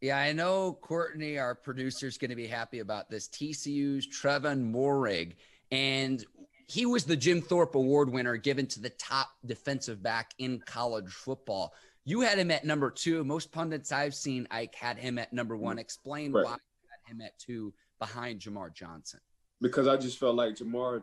[0.00, 3.28] Yeah, I know Courtney, our producer, is going to be happy about this.
[3.28, 5.34] TCU's Trevon Moehrig,
[5.70, 6.24] and
[6.66, 11.10] he was the Jim Thorpe Award winner given to the top defensive back in college
[11.12, 11.74] football.
[12.06, 13.22] You had him at number two.
[13.24, 15.74] Most pundits I've seen, Ike had him at number one.
[15.74, 15.80] Mm-hmm.
[15.80, 16.44] Explain right.
[16.46, 19.20] why you had him at two behind Jamar Johnson.
[19.60, 21.02] Because I just felt like Jamar,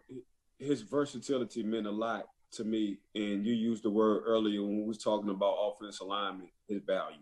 [0.58, 4.83] his versatility meant a lot to me, and you used the word earlier when we
[4.83, 7.17] was talking about offense alignment, his value.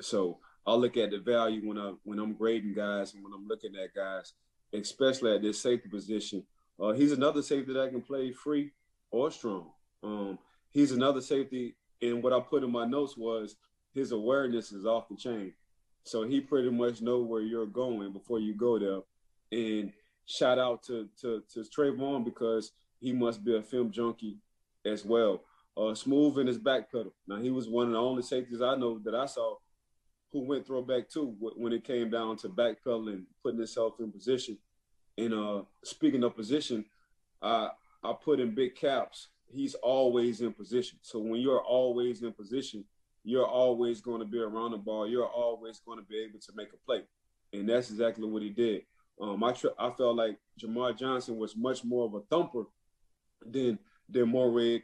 [0.00, 3.46] So I look at the value when I when I'm grading guys and when I'm
[3.46, 4.32] looking at guys,
[4.72, 6.44] especially at this safety position.
[6.78, 8.72] Uh, he's another safety that can play free
[9.10, 9.70] or strong.
[10.02, 10.38] Um,
[10.70, 13.56] he's another safety, and what I put in my notes was
[13.94, 15.54] his awareness is off the chain.
[16.02, 19.00] So he pretty much know where you're going before you go there.
[19.50, 19.92] And
[20.26, 24.38] shout out to to to Trevon because he must be a film junkie
[24.84, 25.42] as well.
[25.76, 27.14] Uh, smooth in his back pedal.
[27.26, 29.56] Now he was one of the only safeties I know that I saw
[30.32, 34.58] who went throwback too when it came down to backpedaling, putting himself in position.
[35.18, 36.84] And uh, speaking of position,
[37.42, 37.70] I
[38.02, 39.28] I put in big caps.
[39.46, 40.98] He's always in position.
[41.02, 42.84] So when you're always in position,
[43.24, 45.08] you're always going to be around the ball.
[45.08, 47.02] You're always going to be able to make a play,
[47.52, 48.82] and that's exactly what he did.
[49.20, 52.64] Um, I tr- I felt like Jamar Johnson was much more of a thumper
[53.44, 53.78] than
[54.08, 54.82] than Moehrig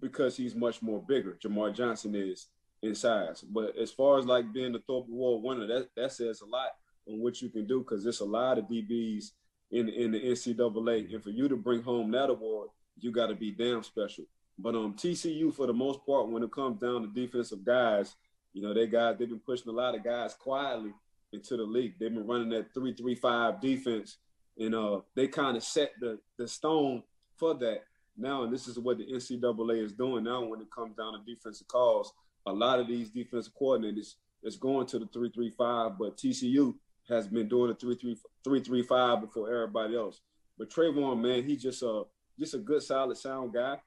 [0.00, 1.38] because he's much more bigger.
[1.42, 2.48] Jamar Johnson is
[2.82, 6.40] in size, but as far as like being the Thorpe Award winner, that that says
[6.40, 6.68] a lot
[7.08, 9.30] on what you can do because there's a lot of DBs
[9.70, 13.34] in in the NCAA, and for you to bring home that award, you got to
[13.34, 14.24] be damn special.
[14.58, 18.14] But um, TCU for the most part, when it comes down to defensive guys,
[18.52, 20.92] you know, they guys they've been pushing a lot of guys quietly
[21.32, 21.94] into the league.
[21.98, 24.18] They've been running that three three five defense,
[24.58, 27.02] and uh, they kind of set the the stone
[27.36, 27.82] for that
[28.16, 28.44] now.
[28.44, 31.68] And this is what the NCAA is doing now when it comes down to defensive
[31.68, 32.12] calls.
[32.46, 36.74] A lot of these defensive coordinators is going to the three three five, but TCU
[37.08, 40.20] has been doing the three three three three five before everybody else.
[40.58, 42.04] But Trevon, man, he's just a
[42.38, 43.78] just a good, solid, sound guy.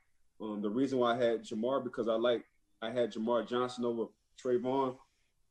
[0.42, 2.44] Um, the reason why I had Jamar because I like
[2.82, 4.06] I had Jamar Johnson over
[4.44, 4.96] Trevon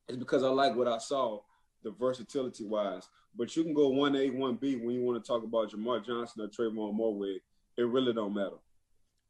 [0.08, 1.40] is because I like what I saw
[1.82, 3.08] the versatility wise.
[3.36, 6.04] But you can go one A, one B when you want to talk about Jamar
[6.04, 7.40] Johnson or Trevon Moehrig.
[7.76, 8.56] It really don't matter.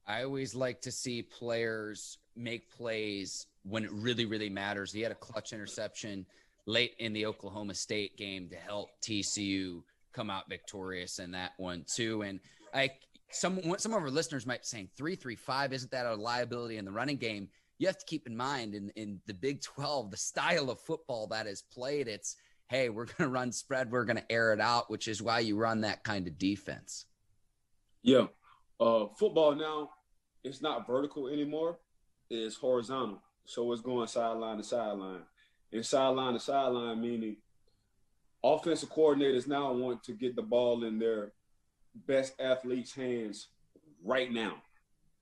[0.07, 4.93] I always like to see players make plays when it really, really matters.
[4.93, 6.27] He had a clutch interception
[6.67, 9.83] late in the Oklahoma State game to help TCU
[10.13, 12.23] come out victorious in that one too.
[12.23, 12.41] And
[12.73, 12.91] I
[13.31, 16.77] some some of our listeners might be saying three three five isn't that a liability
[16.77, 17.49] in the running game?
[17.79, 21.27] You have to keep in mind in in the Big Twelve the style of football
[21.29, 22.09] that is played.
[22.09, 22.37] It's
[22.69, 25.39] hey, we're going to run spread, we're going to air it out, which is why
[25.41, 27.07] you run that kind of defense.
[28.03, 28.27] Yeah,
[28.81, 29.91] uh, football now
[30.47, 31.79] it's not vertical anymore;
[32.31, 33.23] it's horizontal.
[33.45, 35.23] So it's going sideline to sideline,
[35.73, 37.37] and sideline to sideline meaning
[38.43, 41.33] offensive coordinators now want to get the ball in their
[42.07, 43.49] best athletes' hands
[44.05, 44.55] right now.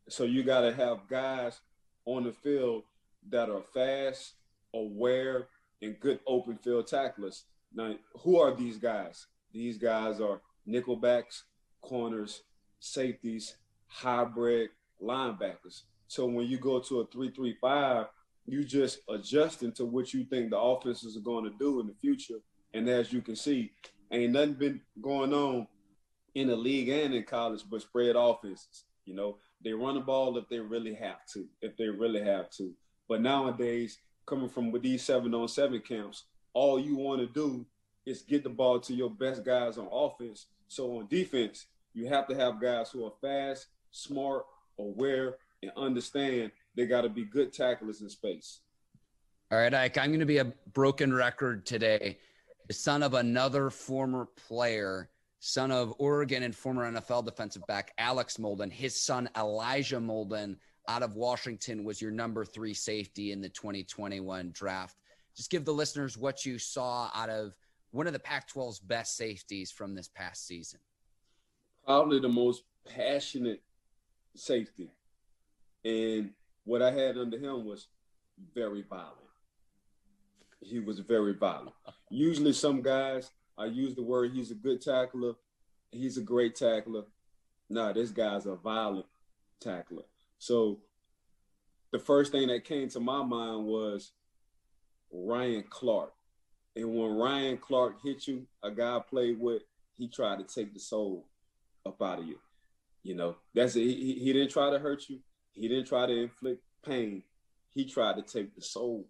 [0.09, 1.61] So you got to have guys
[2.05, 2.83] on the field
[3.31, 4.35] that are fast,
[4.75, 5.49] aware,
[5.81, 7.45] and good open field tacklers.
[7.75, 9.27] Now, who are these guys?
[9.53, 11.43] These guys are nickelbacks,
[11.81, 12.43] corners,
[12.81, 13.57] safeties,
[13.87, 14.71] hybrid
[15.05, 15.83] linebackers.
[16.09, 18.07] So when you go to a three-three-five,
[18.47, 21.95] you just adjusting to what you think the offenses are going to do in the
[21.95, 22.41] future.
[22.75, 23.73] And as you can see,
[24.11, 25.67] ain't nothing been going on
[26.35, 28.85] in the league and in college, but spread offenses.
[29.07, 32.51] You know, they run the ball if they really have to, if they really have
[32.59, 32.73] to.
[33.09, 37.65] But nowadays, coming from with these seven on seven camps, all you want to do
[38.07, 40.47] is get the ball to your best guys on offense.
[40.69, 44.45] So on defense, you have to have guys who are fast, smart,
[44.79, 48.61] aware, and understand they got to be good tacklers in space.
[49.51, 52.19] All right, Ike, I'm going to be a broken record today.
[52.69, 55.11] The son of another former player
[55.45, 58.73] son of Oregon and former NFL defensive back Alex Molden.
[58.73, 60.57] His son Elijah Molden
[60.89, 64.97] out of Washington was your number three safety in the 2021 draft.
[65.37, 67.55] Just give the listeners what you saw out of
[67.91, 70.81] one of the Pac 12's best safeties from this past season.
[71.85, 73.63] Probably the most passionate
[74.35, 74.91] safety.
[75.85, 76.31] And
[76.65, 77.89] what I had under him was
[78.55, 79.19] very violent.
[80.61, 81.75] He was very violent.
[82.11, 85.35] Usually, some guys I use the word he's a good tackler.
[85.93, 87.05] He's a great tackler.
[87.71, 89.07] Nah, this guy's a violent
[89.61, 90.03] tackler.
[90.39, 90.81] So
[91.93, 94.13] the first thing that came to my mind was
[95.13, 96.13] Ryan Clark.
[96.75, 99.63] And when Ryan Clark hit you, a guy played with,
[99.97, 101.29] he tried to take the soul
[101.87, 102.39] up out of you.
[103.05, 103.85] You know, that's it.
[103.85, 105.21] He, he didn't try to hurt you.
[105.53, 107.23] He didn't try to inflict pain.
[107.71, 109.07] He tried to take the soul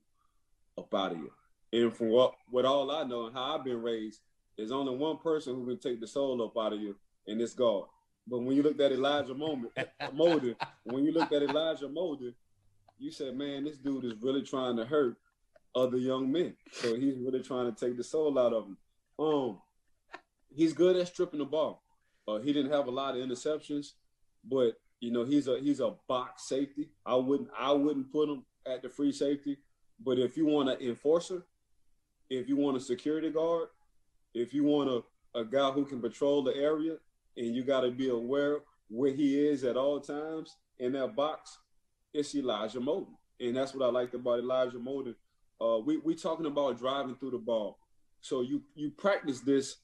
[0.76, 1.30] up out of you.
[1.72, 4.20] And from what, what all I know and how I've been raised,
[4.56, 7.54] there's only one person who can take the soul up out of you, and it's
[7.54, 7.84] God.
[8.26, 9.72] But when you looked at Elijah Moment,
[10.84, 12.34] when you looked at Elijah Molden,
[12.98, 15.16] you said, man, this dude is really trying to hurt
[15.74, 16.56] other young men.
[16.72, 18.78] So he's really trying to take the soul out of them.
[19.18, 19.58] Um,
[20.54, 21.83] he's good at stripping the ball.
[22.26, 23.92] Uh, he didn't have a lot of interceptions,
[24.44, 26.90] but you know he's a he's a box safety.
[27.04, 29.58] I wouldn't I wouldn't put him at the free safety,
[30.02, 31.44] but if you want an enforcer,
[32.30, 33.68] if you want a security guard,
[34.32, 36.96] if you want a, a guy who can patrol the area
[37.36, 41.58] and you got to be aware where he is at all times in that box,
[42.12, 43.14] it's Elijah Molden.
[43.40, 45.14] And that's what I liked about Elijah Molden.
[45.60, 47.78] Uh, we we talking about driving through the ball.
[48.20, 49.76] So you you practice this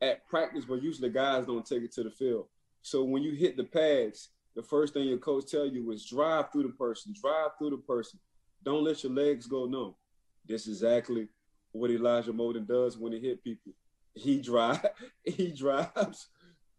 [0.00, 2.46] at practice, but usually guys don't take it to the field.
[2.82, 6.50] So when you hit the pads, the first thing your coach tell you is drive
[6.52, 8.18] through the person, drive through the person.
[8.62, 9.94] Don't let your legs go numb.
[10.46, 11.28] This is exactly
[11.72, 13.72] what Elijah Molden does when he hit people.
[14.14, 14.84] he drive
[15.24, 16.28] he drives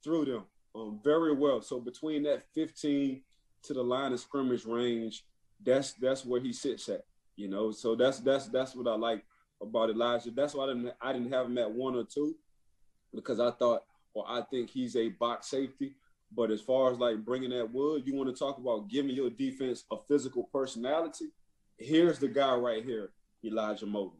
[0.03, 0.43] through them
[0.75, 1.61] um, very well.
[1.61, 3.21] So between that 15
[3.63, 5.25] to the line of scrimmage range,
[5.63, 7.05] that's that's where he sits at.
[7.35, 9.23] You know, so that's that's that's what I like
[9.61, 10.31] about Elijah.
[10.31, 12.35] That's why I didn't I didn't have him at one or two
[13.13, 13.83] because I thought
[14.13, 15.93] well, I think he's a box safety.
[16.35, 19.29] But as far as like bringing that wood, you want to talk about giving your
[19.29, 21.25] defense a physical personality.
[21.77, 23.11] Here's the guy right here,
[23.45, 24.19] Elijah Molden.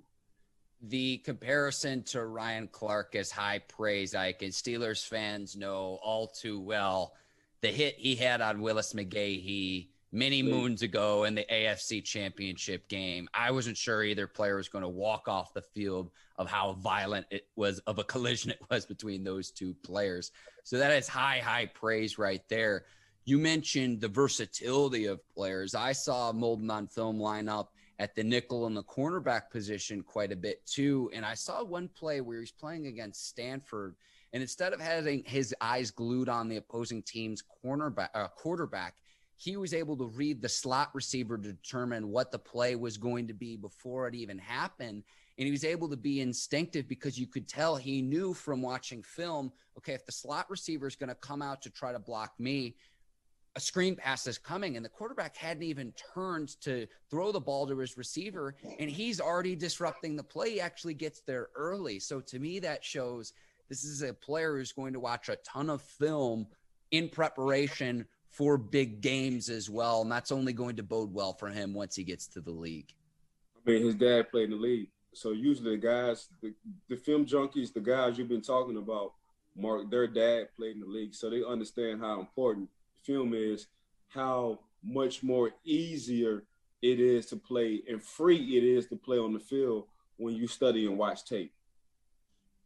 [0.81, 6.59] The comparison to Ryan Clark is high praise, Ike, and Steelers fans know all too
[6.59, 7.13] well
[7.61, 13.27] the hit he had on Willis McGahee many moons ago in the AFC championship game.
[13.33, 17.25] I wasn't sure either player was going to walk off the field of how violent
[17.29, 20.31] it was of a collision it was between those two players.
[20.63, 22.85] So that is high, high praise right there.
[23.25, 25.75] You mentioned the versatility of players.
[25.75, 30.31] I saw Molden on film line up at the nickel and the cornerback position quite
[30.31, 31.09] a bit too.
[31.13, 33.95] And I saw one play where he's playing against Stanford.
[34.33, 38.95] And instead of having his eyes glued on the opposing team's cornerback, uh, quarterback,
[39.37, 43.27] he was able to read the slot receiver to determine what the play was going
[43.27, 45.03] to be before it even happened.
[45.37, 49.03] And he was able to be instinctive because you could tell he knew from watching
[49.03, 52.33] film okay, if the slot receiver is going to come out to try to block
[52.39, 52.75] me,
[53.55, 54.75] a screen pass is coming.
[54.75, 59.21] And the quarterback hadn't even turned to throw the ball to his receiver, and he's
[59.21, 60.53] already disrupting the play.
[60.53, 61.99] He actually gets there early.
[61.99, 63.33] So to me, that shows
[63.69, 66.47] this is a player who's going to watch a ton of film
[66.91, 68.07] in preparation
[68.37, 70.01] for big games as well.
[70.03, 72.93] And that's only going to bode well for him once he gets to the league.
[73.55, 74.89] I mean, his dad played in the league.
[75.13, 76.53] So usually the guys, the,
[76.87, 79.13] the film junkies, the guys you've been talking about,
[79.55, 81.15] Mark, their dad played in the league.
[81.15, 82.69] So they understand how important
[83.03, 83.65] film is,
[84.09, 86.43] how much more easier
[86.83, 89.85] it is to play and free it is to play on the field
[90.17, 91.51] when you study and watch tape.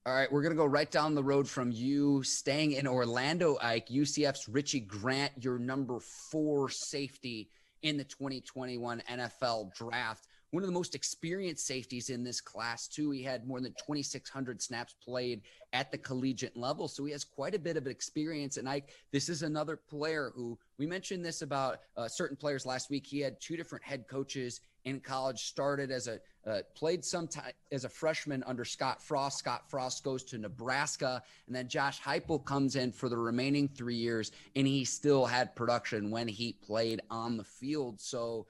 [0.03, 3.59] All right, we're going to go right down the road from you, staying in Orlando,
[3.61, 3.89] Ike.
[3.89, 7.51] UCF's Richie Grant, your number four safety
[7.83, 10.25] in the 2021 NFL draft.
[10.49, 13.11] One of the most experienced safeties in this class, too.
[13.11, 16.87] He had more than 2,600 snaps played at the collegiate level.
[16.87, 18.57] So he has quite a bit of experience.
[18.57, 22.89] And Ike, this is another player who we mentioned this about uh, certain players last
[22.89, 23.05] week.
[23.05, 27.51] He had two different head coaches in college, started as a uh, played some time
[27.71, 29.37] as a freshman under Scott Frost.
[29.37, 33.95] Scott Frost goes to Nebraska, and then Josh Heupel comes in for the remaining three
[33.95, 38.01] years, and he still had production when he played on the field.
[38.01, 38.47] So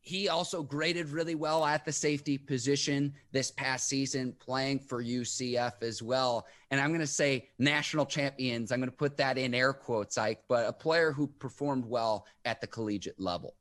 [0.00, 5.82] he also graded really well at the safety position this past season, playing for UCF
[5.82, 6.46] as well.
[6.70, 8.72] And I'm going to say national champions.
[8.72, 12.26] I'm going to put that in air quotes, Ike, but a player who performed well
[12.44, 13.54] at the collegiate level.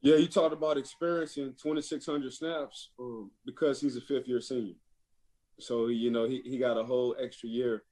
[0.00, 4.74] Yeah, you talked about experiencing 2,600 snaps um, because he's a fifth year senior.
[5.58, 7.82] So, you know, he, he got a whole extra year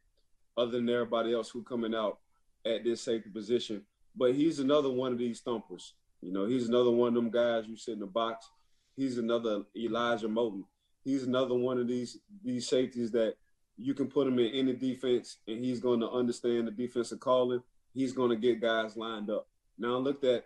[0.57, 2.18] other than everybody else who coming out
[2.64, 3.82] at this safety position.
[4.14, 5.94] But he's another one of these thumpers.
[6.22, 8.48] You know, he's another one of them guys you sit in the box.
[8.96, 10.64] He's another Elijah Molden.
[11.04, 13.34] He's another one of these these safeties that
[13.76, 17.62] you can put him in any defense and he's going to understand the defensive calling.
[17.92, 19.46] He's going to get guys lined up.
[19.78, 20.44] Now I looked at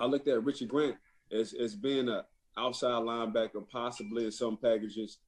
[0.00, 0.96] I looked at Richie Grant
[1.32, 2.24] as, as being a
[2.56, 5.18] outside linebacker, possibly in some packages,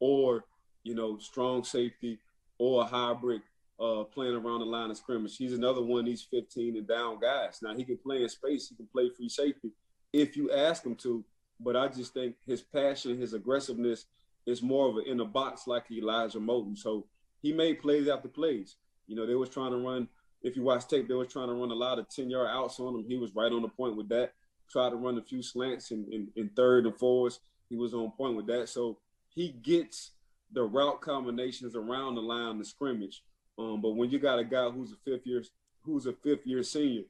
[0.00, 0.44] or
[0.82, 2.18] you know, strong safety
[2.58, 3.42] or a hybrid
[3.80, 5.36] uh, playing around the line of scrimmage.
[5.36, 7.60] He's another one of these 15 and down guys.
[7.62, 9.70] Now he can play in space, he can play free safety
[10.12, 11.24] if you ask him to.
[11.60, 14.06] But I just think his passion, his aggressiveness
[14.46, 16.76] is more of an in the box like Elijah Molden.
[16.76, 17.06] So
[17.42, 18.76] he made plays after plays.
[19.06, 20.08] You know, they was trying to run
[20.44, 22.78] if you watch tape, they were trying to run a lot of 10 yard outs
[22.78, 23.04] on him.
[23.08, 24.34] He was right on the point with that.
[24.70, 27.40] Tried to run a few slants in, in, in third and fours.
[27.70, 28.68] He was on point with that.
[28.68, 28.98] So
[29.30, 30.12] he gets
[30.52, 33.22] the route combinations around the line of scrimmage.
[33.58, 35.42] Um, but when you got a guy who's a fifth year
[35.82, 37.04] who's a fifth year senior,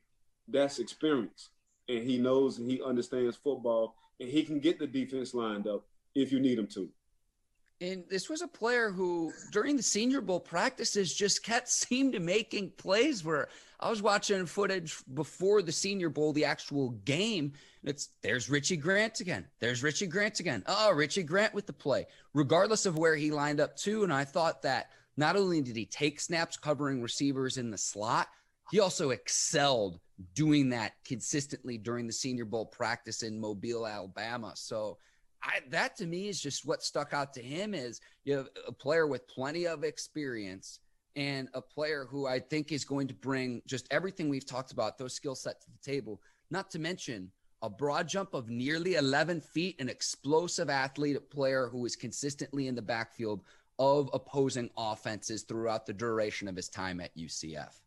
[0.46, 1.50] that's experience.
[1.88, 5.84] And he knows and he understands football and he can get the defense lined up
[6.14, 6.88] if you need him to.
[7.80, 12.20] And this was a player who, during the Senior Bowl practices, just kept seemed to
[12.20, 13.24] making plays.
[13.24, 13.48] Where
[13.80, 17.52] I was watching footage before the Senior Bowl, the actual game.
[17.82, 19.46] It's there's Richie Grant again.
[19.60, 20.62] There's Richie Grant again.
[20.66, 24.04] Oh, Richie Grant with the play, regardless of where he lined up to.
[24.04, 28.28] And I thought that not only did he take snaps covering receivers in the slot,
[28.70, 30.00] he also excelled
[30.34, 34.52] doing that consistently during the Senior Bowl practice in Mobile, Alabama.
[34.54, 34.98] So
[35.44, 38.72] I, that to me is just what stuck out to him is you have a
[38.72, 40.80] player with plenty of experience
[41.16, 44.98] and a player who I think is going to bring just everything we've talked about,
[44.98, 46.20] those skill sets to the table.
[46.50, 47.30] Not to mention
[47.62, 52.66] a broad jump of nearly 11 feet, an explosive athlete, a player who is consistently
[52.66, 53.42] in the backfield
[53.78, 57.80] of opposing offenses throughout the duration of his time at UCF.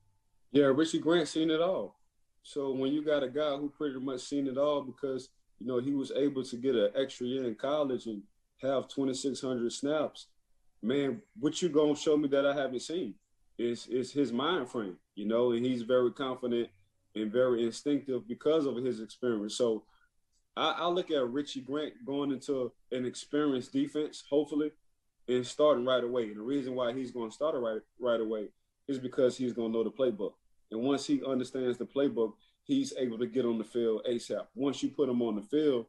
[0.51, 1.97] Yeah, Richie Grant seen it all.
[2.43, 5.29] So when you got a guy who pretty much seen it all because
[5.59, 8.21] you know he was able to get an extra year in college and
[8.61, 10.27] have 2,600 snaps,
[10.81, 13.15] man, what you gonna show me that I haven't seen?
[13.57, 16.69] Is is his mind frame, you know, and he's very confident
[17.15, 19.55] and very instinctive because of his experience.
[19.55, 19.83] So
[20.55, 24.71] I, I look at Richie Grant going into an experienced defense, hopefully,
[25.27, 26.23] and starting right away.
[26.23, 28.47] And the reason why he's going to start right right away
[28.87, 30.33] is because he's going to know the playbook.
[30.71, 32.33] And once he understands the playbook,
[32.67, 34.45] he's able to get on the field ASAP.
[34.53, 35.85] Once you put him on the field,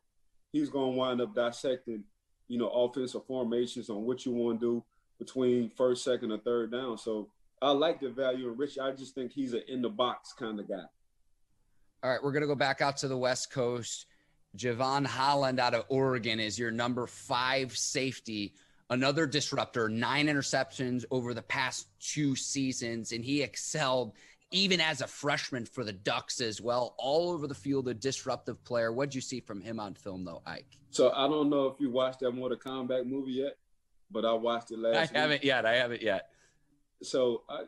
[0.53, 2.05] he's going to wind up dissecting,
[2.47, 4.85] you know, offensive formations on what you want to do
[5.19, 6.97] between first, second, or third down.
[6.97, 7.29] So
[7.61, 8.79] I like the value of Rich.
[8.79, 10.85] I just think he's an in the box kind of guy.
[12.05, 14.07] All right, we're going to go back out to the West Coast.
[14.57, 18.55] Jevon Holland out of Oregon is your number five safety,
[18.89, 24.13] another disruptor, nine interceptions over the past two seasons, and he excelled
[24.51, 28.63] even as a freshman for the Ducks as well, all over the field, a disruptive
[28.65, 28.93] player.
[28.93, 30.79] What'd you see from him on film, though, Ike?
[30.91, 33.57] So I don't know if you watched that Mortal Kombat movie yet,
[34.11, 34.93] but I watched it last.
[34.95, 34.99] Year.
[34.99, 35.11] I week.
[35.15, 35.67] haven't yet.
[35.67, 36.31] I haven't yet.
[37.03, 37.65] So I,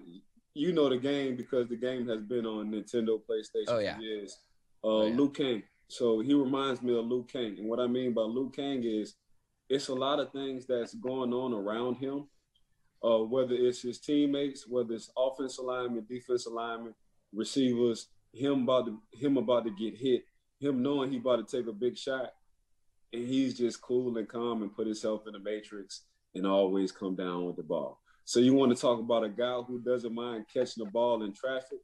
[0.55, 3.97] you know the game because the game has been on Nintendo, PlayStation oh, yeah.
[3.97, 4.39] for years.
[4.83, 5.15] Uh, oh, yeah.
[5.15, 5.63] Liu Kang.
[5.89, 7.57] So he reminds me of Liu Kang.
[7.59, 9.17] And what I mean by Liu Kang is
[9.69, 12.27] it's a lot of things that's going on around him,
[13.03, 16.95] uh, whether it's his teammates, whether it's offensive alignment, defense alignment,
[17.33, 20.25] receivers, him about to him about to get hit,
[20.61, 22.33] him knowing he about to take a big shot,
[23.13, 26.03] and he's just cool and calm and put himself in the matrix
[26.35, 28.01] and always come down with the ball.
[28.25, 31.33] So you want to talk about a guy who doesn't mind catching the ball in
[31.33, 31.81] traffic,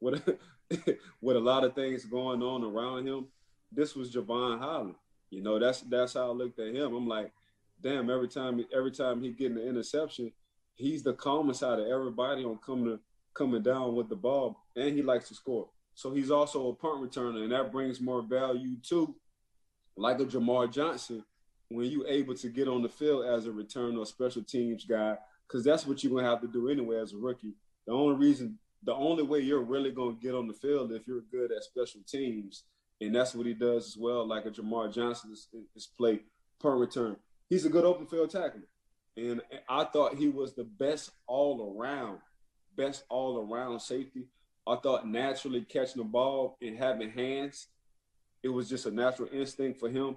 [0.00, 0.22] with
[1.20, 3.26] with a lot of things going on around him
[3.72, 4.96] this was Jevon Holland.
[5.30, 6.94] You know, that's that's how I looked at him.
[6.94, 7.32] I'm like,
[7.80, 10.32] damn, every time every time he getting an interception,
[10.76, 13.00] he's the calmest out of everybody on coming to,
[13.34, 15.68] coming down with the ball, and he likes to score.
[15.94, 19.14] So he's also a punt returner, and that brings more value too.
[19.96, 21.24] Like a Jamar Johnson,
[21.68, 25.16] when you're able to get on the field as a return or special teams guy,
[25.46, 27.54] because that's what you're gonna have to do anyway as a rookie.
[27.86, 31.22] The only reason, the only way you're really gonna get on the field if you're
[31.30, 32.64] good at special teams
[33.00, 34.26] and that's what he does as well.
[34.26, 36.20] Like a Jamar Johnson is, is play
[36.60, 37.16] per return.
[37.48, 38.68] He's a good open field tackler,
[39.16, 42.18] and I thought he was the best all around,
[42.76, 44.26] best all around safety.
[44.66, 47.66] I thought naturally catching the ball and having hands,
[48.42, 50.16] it was just a natural instinct for him.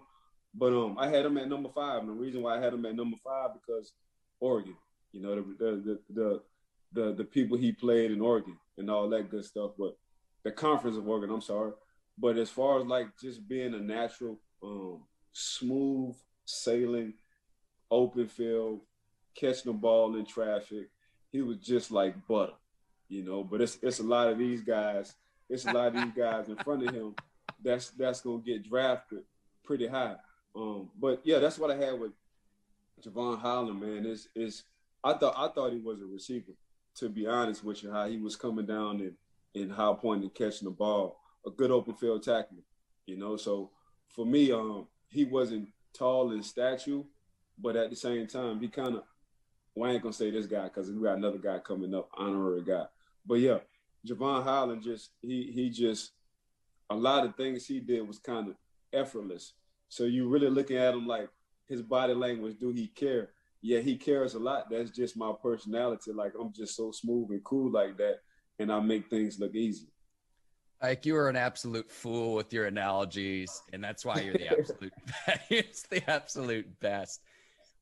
[0.53, 2.85] But um, I had him at number five, and the reason why I had him
[2.85, 3.93] at number five because
[4.39, 4.75] Oregon,
[5.11, 6.41] you know, the the the
[6.93, 9.71] the, the, people he played in Oregon and all that good stuff.
[9.79, 9.97] But
[10.43, 11.71] the conference of Oregon, I'm sorry.
[12.19, 16.15] But as far as like just being a natural, um, smooth
[16.45, 17.15] sailing,
[17.93, 18.81] open field,
[19.35, 20.89] catching the ball in traffic,
[21.31, 22.53] he was just like butter,
[23.09, 23.43] you know.
[23.43, 25.15] But it's it's a lot of these guys,
[25.49, 27.15] it's a lot of these guys in front of him
[27.63, 29.23] that's that's gonna get drafted
[29.63, 30.15] pretty high.
[30.55, 32.11] Um, but yeah, that's what I had with
[33.01, 34.05] Jevon Holland, man.
[34.05, 34.63] Is is
[35.03, 36.53] I thought I thought he was a receiver,
[36.95, 39.13] to be honest with you, how he was coming down and
[39.53, 42.63] in high point and catching the ball a good open field tackler,
[43.05, 43.37] you know.
[43.37, 43.71] So
[44.09, 47.01] for me, um, he wasn't tall in stature,
[47.57, 49.03] but at the same time, he kind of.
[49.75, 52.63] Well, I ain't gonna say this guy because we got another guy coming up, honorary
[52.63, 52.85] guy.
[53.25, 53.59] But yeah,
[54.07, 56.11] Jevon Holland just he he just
[56.89, 58.55] a lot of things he did was kind of
[58.93, 59.53] effortless.
[59.89, 61.29] So you really looking at him like
[61.67, 62.57] his body language.
[62.59, 63.29] Do he care?
[63.61, 64.69] Yeah, he cares a lot.
[64.69, 66.11] That's just my personality.
[66.11, 68.19] Like I'm just so smooth and cool like that,
[68.59, 69.87] and I make things look easy.
[70.81, 74.93] Like you are an absolute fool with your analogies, and that's why you're the absolute
[75.49, 77.21] it's the absolute best.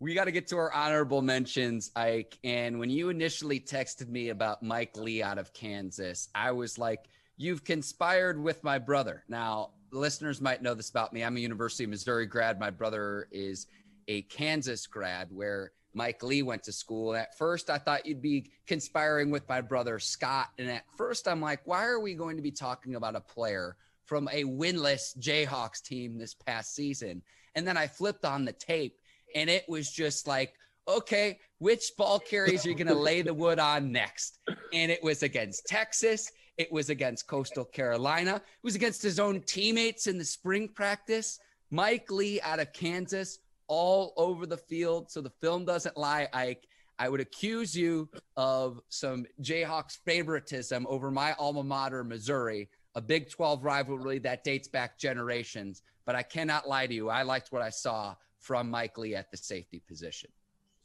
[0.02, 2.36] We got to get to our honorable mentions, Ike.
[2.44, 7.06] And when you initially texted me about Mike Lee out of Kansas, I was like,
[7.38, 11.24] "You've conspired with my brother." Now, listeners might know this about me.
[11.24, 12.60] I'm a University of Missouri grad.
[12.60, 13.68] My brother is
[14.08, 17.14] a Kansas grad, where Mike Lee went to school.
[17.14, 20.48] At first, I thought you'd be conspiring with my brother Scott.
[20.58, 23.78] And at first, I'm like, why are we going to be talking about a player
[24.06, 27.22] from a winless Jayhawks team this past season?
[27.54, 28.98] And then I flipped on the tape
[29.36, 30.54] and it was just like,
[30.88, 34.40] okay, which ball carriers are you going to lay the wood on next?
[34.74, 36.32] And it was against Texas.
[36.58, 38.36] It was against Coastal Carolina.
[38.36, 41.40] It was against his own teammates in the spring practice.
[41.70, 45.10] Mike Lee out of Kansas all over the field.
[45.10, 46.68] So the film doesn't lie, Ike.
[47.00, 53.30] I would accuse you of some Jayhawks favoritism over my alma mater, Missouri, a Big
[53.30, 55.82] 12 rivalry that dates back generations.
[56.06, 57.10] But I cannot lie to you.
[57.10, 60.30] I liked what I saw from Mike Lee at the safety position.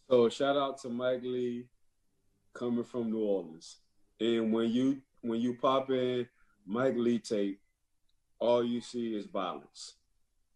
[0.08, 1.64] So shout out to Mike Lee
[2.52, 3.78] coming from New Orleans.
[4.20, 6.28] And when you when you pop in
[6.64, 7.60] Mike Lee tape,
[8.38, 9.94] all you see is violence.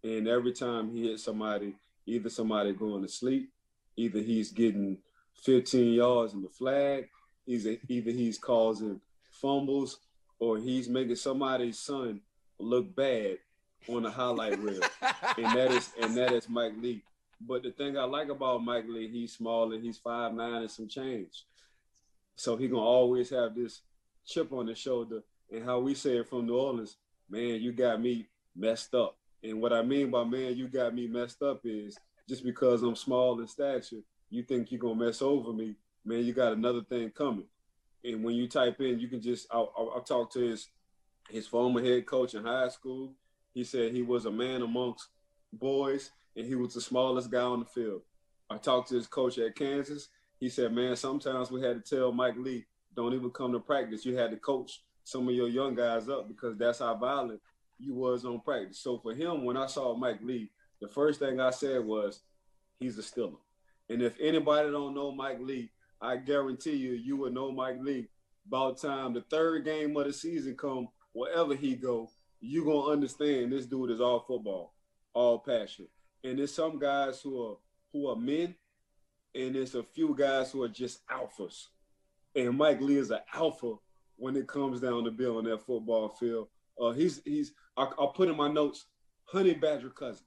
[0.04, 1.74] And every time he hits somebody,
[2.06, 3.50] either somebody going to sleep,
[3.96, 4.98] either he's getting
[5.42, 7.08] 15 yards in the flag,
[7.44, 9.98] he's a, either he's causing fumbles
[10.38, 12.20] or he's making somebody's son
[12.58, 13.38] look bad
[13.88, 14.80] on the highlight reel.
[15.36, 17.02] and that is and that is Mike Lee.
[17.40, 20.70] But the thing I like about Mike Lee, he's small and he's five nine and
[20.70, 21.44] some change.
[22.36, 23.80] So he gonna always have this
[24.26, 25.22] chip on his shoulder.
[25.52, 26.96] And how we say it from New Orleans,
[27.28, 29.16] man, you got me messed up.
[29.42, 32.94] And what I mean by man, you got me messed up is just because I'm
[32.94, 35.74] small in stature, you think you're gonna mess over me,
[36.04, 37.46] man, you got another thing coming.
[38.04, 40.68] And when you type in, you can just I'll, I'll, I'll talk to his
[41.28, 43.12] his former head coach in high school.
[43.54, 45.08] He said he was a man amongst
[45.52, 48.02] boys and he was the smallest guy on the field.
[48.48, 50.08] I talked to his coach at Kansas.
[50.38, 52.64] He said, man, sometimes we had to tell Mike Lee,
[52.96, 54.04] don't even come to practice.
[54.04, 57.40] You had to coach some of your young guys up because that's how violent
[57.78, 58.78] you was on practice.
[58.78, 62.20] So for him, when I saw Mike Lee, the first thing I said was,
[62.78, 63.36] he's a Steeler.
[63.88, 65.70] And if anybody don't know Mike Lee,
[66.00, 68.08] I guarantee you, you will know Mike Lee.
[68.46, 72.10] About time the third game of the season come, wherever he go,
[72.40, 74.74] you gonna understand this dude is all football,
[75.12, 75.86] all passion.
[76.24, 77.56] And there's some guys who are
[77.92, 78.54] who are men,
[79.34, 81.66] and there's a few guys who are just alphas.
[82.34, 83.74] And Mike Lee is an alpha
[84.16, 86.48] when it comes down to being on that football field.
[86.80, 88.86] Uh, he's he's I, will put in my notes,
[89.24, 90.24] Honey Badger cousin.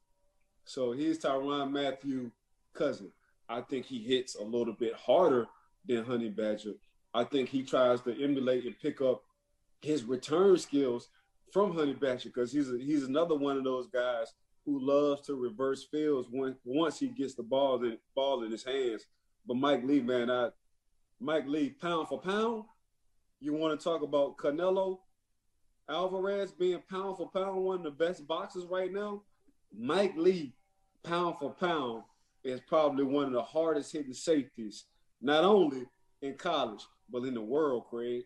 [0.66, 2.32] So he's Tyrann Mathieu
[2.74, 3.12] cousin.
[3.50, 5.48] I think he hits a little bit harder
[5.86, 6.74] than Honey Badger.
[7.14, 9.24] I think he tries to emulate and pick up
[9.82, 11.10] his return skills
[11.54, 14.34] from Honey Badger because he's a, he's another one of those guys
[14.66, 18.64] who loves to reverse fields when once he gets the ball in ball in his
[18.64, 19.06] hands.
[19.46, 20.50] But Mike Lee, man, I
[21.20, 22.64] Mike Lee, pound for pound,
[23.40, 24.98] you want to talk about Canelo
[25.88, 29.22] Alvarez being pound for pound one of the best boxers right now?
[29.78, 30.54] Mike Lee,
[31.04, 32.04] pound for pound,
[32.44, 34.86] is probably one of the hardest hitting safeties,
[35.22, 35.86] not only
[36.22, 38.24] in college, but in the world, Craig.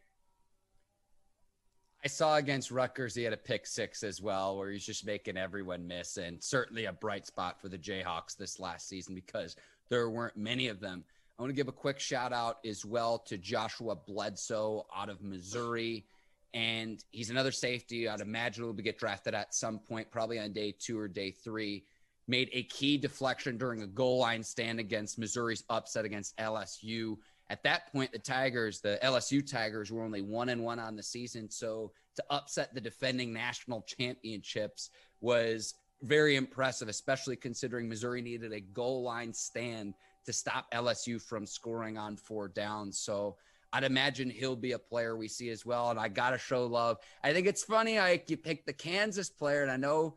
[2.03, 5.35] I saw against Rutgers, he had a pick six as well, where he's just making
[5.35, 9.55] everyone miss, and certainly a bright spot for the Jayhawks this last season because
[9.89, 11.03] there weren't many of them.
[11.37, 15.21] I want to give a quick shout out as well to Joshua Bledsoe out of
[15.21, 16.05] Missouri.
[16.53, 20.51] And he's another safety I'd imagine will be get drafted at some point, probably on
[20.51, 21.83] day two or day three.
[22.27, 27.17] Made a key deflection during a goal line stand against Missouri's upset against LSU.
[27.49, 31.03] At that point, the Tigers, the LSU Tigers, were only one and one on the
[31.03, 31.49] season.
[31.49, 34.89] So to upset the defending national championships
[35.21, 39.93] was very impressive, especially considering Missouri needed a goal line stand
[40.25, 42.99] to stop LSU from scoring on four downs.
[42.99, 43.37] So
[43.73, 45.89] I'd imagine he'll be a player we see as well.
[45.89, 46.97] And I gotta show love.
[47.23, 47.97] I think it's funny.
[47.97, 50.15] I you pick the Kansas player, and I know,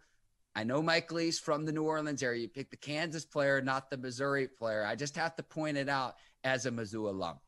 [0.55, 2.43] I know Mike Lee's from the New Orleans area.
[2.43, 4.85] You pick the Kansas player, not the Missouri player.
[4.85, 7.38] I just have to point it out as a Mizzou alum.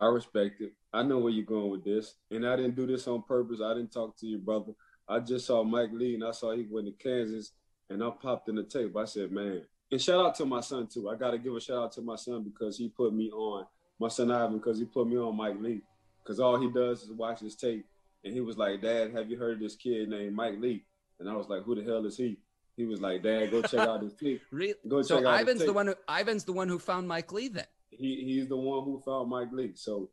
[0.00, 0.72] I respect it.
[0.92, 3.60] I know where you're going with this, and I didn't do this on purpose.
[3.62, 4.72] I didn't talk to your brother.
[5.08, 7.52] I just saw Mike Lee, and I saw he went to Kansas,
[7.90, 8.96] and I popped in the tape.
[8.96, 11.08] I said, man, and shout out to my son too.
[11.08, 13.64] I got to give a shout out to my son because he put me on
[13.98, 15.80] my son Ivan because he put me on Mike Lee
[16.22, 17.86] because all he does is watch his tape.
[18.24, 20.84] And he was like, Dad, have you heard of this kid named Mike Lee?
[21.18, 22.38] And I was like, Who the hell is he?
[22.78, 24.40] He was like, Dad, go check out his tape.
[24.52, 24.74] really?
[24.86, 25.88] Go so check out Ivan's the one.
[25.88, 27.48] Who, Ivan's the one who found Mike Lee.
[27.48, 29.72] Then he he's the one who found Mike Lee.
[29.74, 30.10] So,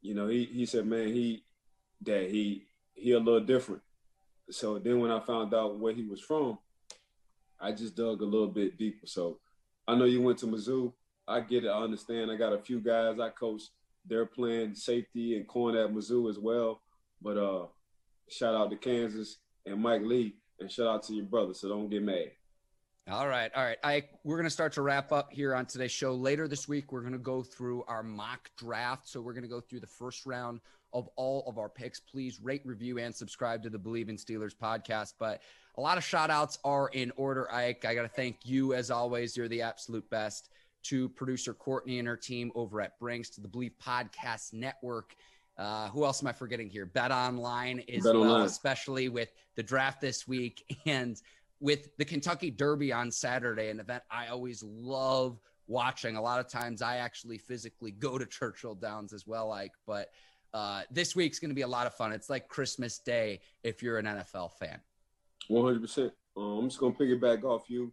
[0.00, 1.44] you know, he he said, man, he
[2.06, 3.82] that he he a little different.
[4.50, 6.56] So then when I found out where he was from,
[7.60, 9.06] I just dug a little bit deeper.
[9.06, 9.38] So
[9.86, 10.94] I know you went to Mizzou.
[11.26, 11.68] I get it.
[11.68, 12.30] I understand.
[12.30, 13.64] I got a few guys I coach.
[14.06, 16.80] They're playing safety and corner at Mizzou as well.
[17.20, 17.66] But uh,
[18.30, 19.36] shout out to Kansas
[19.66, 21.54] and Mike Lee, and shout out to your brother.
[21.54, 22.30] So don't get mad.
[23.10, 23.78] All right, all right.
[23.82, 26.12] I we're gonna start to wrap up here on today's show.
[26.12, 29.08] Later this week, we're gonna go through our mock draft.
[29.08, 30.60] So we're gonna go through the first round
[30.92, 32.00] of all of our picks.
[32.00, 35.14] Please rate, review, and subscribe to the Believe in Steelers podcast.
[35.18, 35.42] But
[35.76, 37.84] a lot of shout outs are in order, Ike.
[37.84, 39.36] I got to thank you as always.
[39.36, 40.50] You're the absolute best.
[40.84, 45.14] To producer Courtney and her team over at Brinks, to the Believe Podcast Network.
[45.58, 46.86] Uh, who else am I forgetting here?
[46.86, 48.46] Bet Online is Bet well, online.
[48.46, 51.20] especially with the draft this week and
[51.60, 56.16] with the Kentucky Derby on Saturday, an event I always love watching.
[56.16, 60.10] A lot of times I actually physically go to Churchill Downs as well, like, but
[60.54, 62.12] uh, this week's going to be a lot of fun.
[62.12, 64.80] It's like Christmas Day if you're an NFL fan.
[65.50, 66.12] 100%.
[66.36, 67.92] Um, I'm just going to piggyback off you.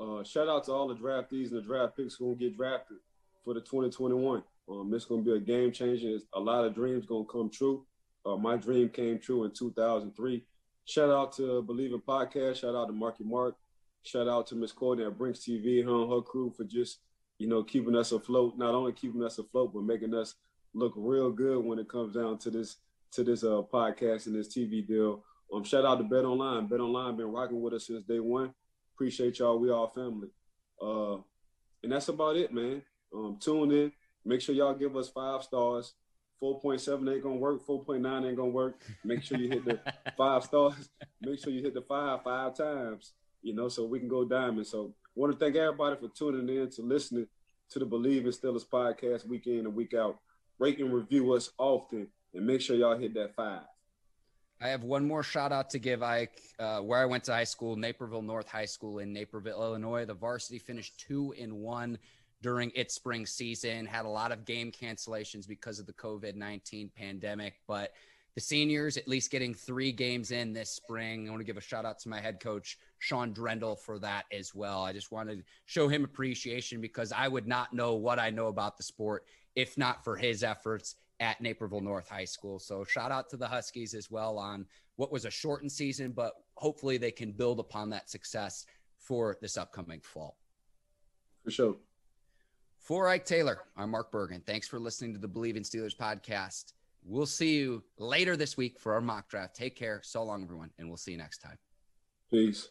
[0.00, 2.98] uh, shout out to all the draftees and the draft picks who will get drafted
[3.44, 4.42] for the 2021.
[4.68, 6.08] Um, it's to be a game changer.
[6.08, 7.86] It's a lot of dreams going to come true.
[8.24, 10.44] Uh, my dream came true in 2003.
[10.84, 12.56] Shout out to Believe in Podcast.
[12.56, 13.56] Shout out to Marky Mark.
[14.02, 16.98] Shout out to Miss Courtney at Brinks TV and her, and her crew for just,
[17.38, 18.56] you know, keeping us afloat.
[18.56, 20.34] Not only keeping us afloat, but making us
[20.74, 22.76] look real good when it comes down to this
[23.12, 25.24] to this uh, podcast and this TV deal.
[25.52, 26.66] Um, shout out to Bet Online.
[26.66, 28.52] Bet Online been rocking with us since day one.
[28.94, 29.58] Appreciate y'all.
[29.58, 30.28] We all family.
[30.80, 31.16] Uh,
[31.82, 32.82] and that's about it, man.
[33.14, 33.92] Um, tune in.
[34.26, 35.94] Make sure y'all give us five stars.
[36.42, 37.64] 4.7 ain't gonna work.
[37.64, 38.82] 4.9 ain't gonna work.
[39.04, 39.80] Make sure you hit the
[40.18, 40.90] five stars.
[41.22, 43.12] Make sure you hit the five five times.
[43.42, 44.66] You know, so we can go diamond.
[44.66, 47.28] So want to thank everybody for tuning in to listening
[47.70, 50.18] to the Believe in Steelers podcast week in and week out.
[50.58, 53.62] Rate and review us often, and make sure y'all hit that five.
[54.60, 57.44] I have one more shout out to give Ike, uh, where I went to high
[57.44, 60.06] school, Naperville North High School in Naperville, Illinois.
[60.06, 61.98] The varsity finished two and one
[62.42, 66.90] during its spring season, had a lot of game cancellations because of the COVID 19
[66.94, 67.60] pandemic.
[67.66, 67.92] But
[68.36, 71.26] the seniors, at least getting three games in this spring.
[71.26, 74.26] I want to give a shout out to my head coach, Sean Drendel, for that
[74.30, 74.82] as well.
[74.82, 78.48] I just wanted to show him appreciation because I would not know what I know
[78.48, 79.24] about the sport
[79.54, 82.58] if not for his efforts at Naperville North High School.
[82.58, 84.66] So shout out to the Huskies as well on
[84.96, 88.66] what was a shortened season, but hopefully they can build upon that success
[88.98, 90.36] for this upcoming fall.
[91.42, 91.76] For sure.
[92.86, 94.44] For Ike Taylor, I'm Mark Bergen.
[94.46, 96.72] Thanks for listening to the Believe in Steelers podcast.
[97.04, 99.56] We'll see you later this week for our mock draft.
[99.56, 100.00] Take care.
[100.04, 101.56] So long, everyone, and we'll see you next time.
[102.30, 102.68] Peace.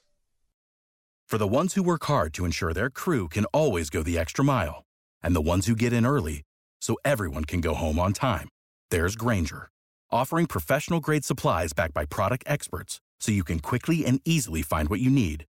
[1.27, 4.45] For the ones who work hard to ensure their crew can always go the extra
[4.45, 4.85] mile,
[5.21, 6.43] and the ones who get in early
[6.79, 8.47] so everyone can go home on time,
[8.91, 9.67] there's Grainger,
[10.11, 14.87] offering professional grade supplies backed by product experts so you can quickly and easily find
[14.87, 15.43] what you need.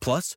[0.00, 0.36] Plus,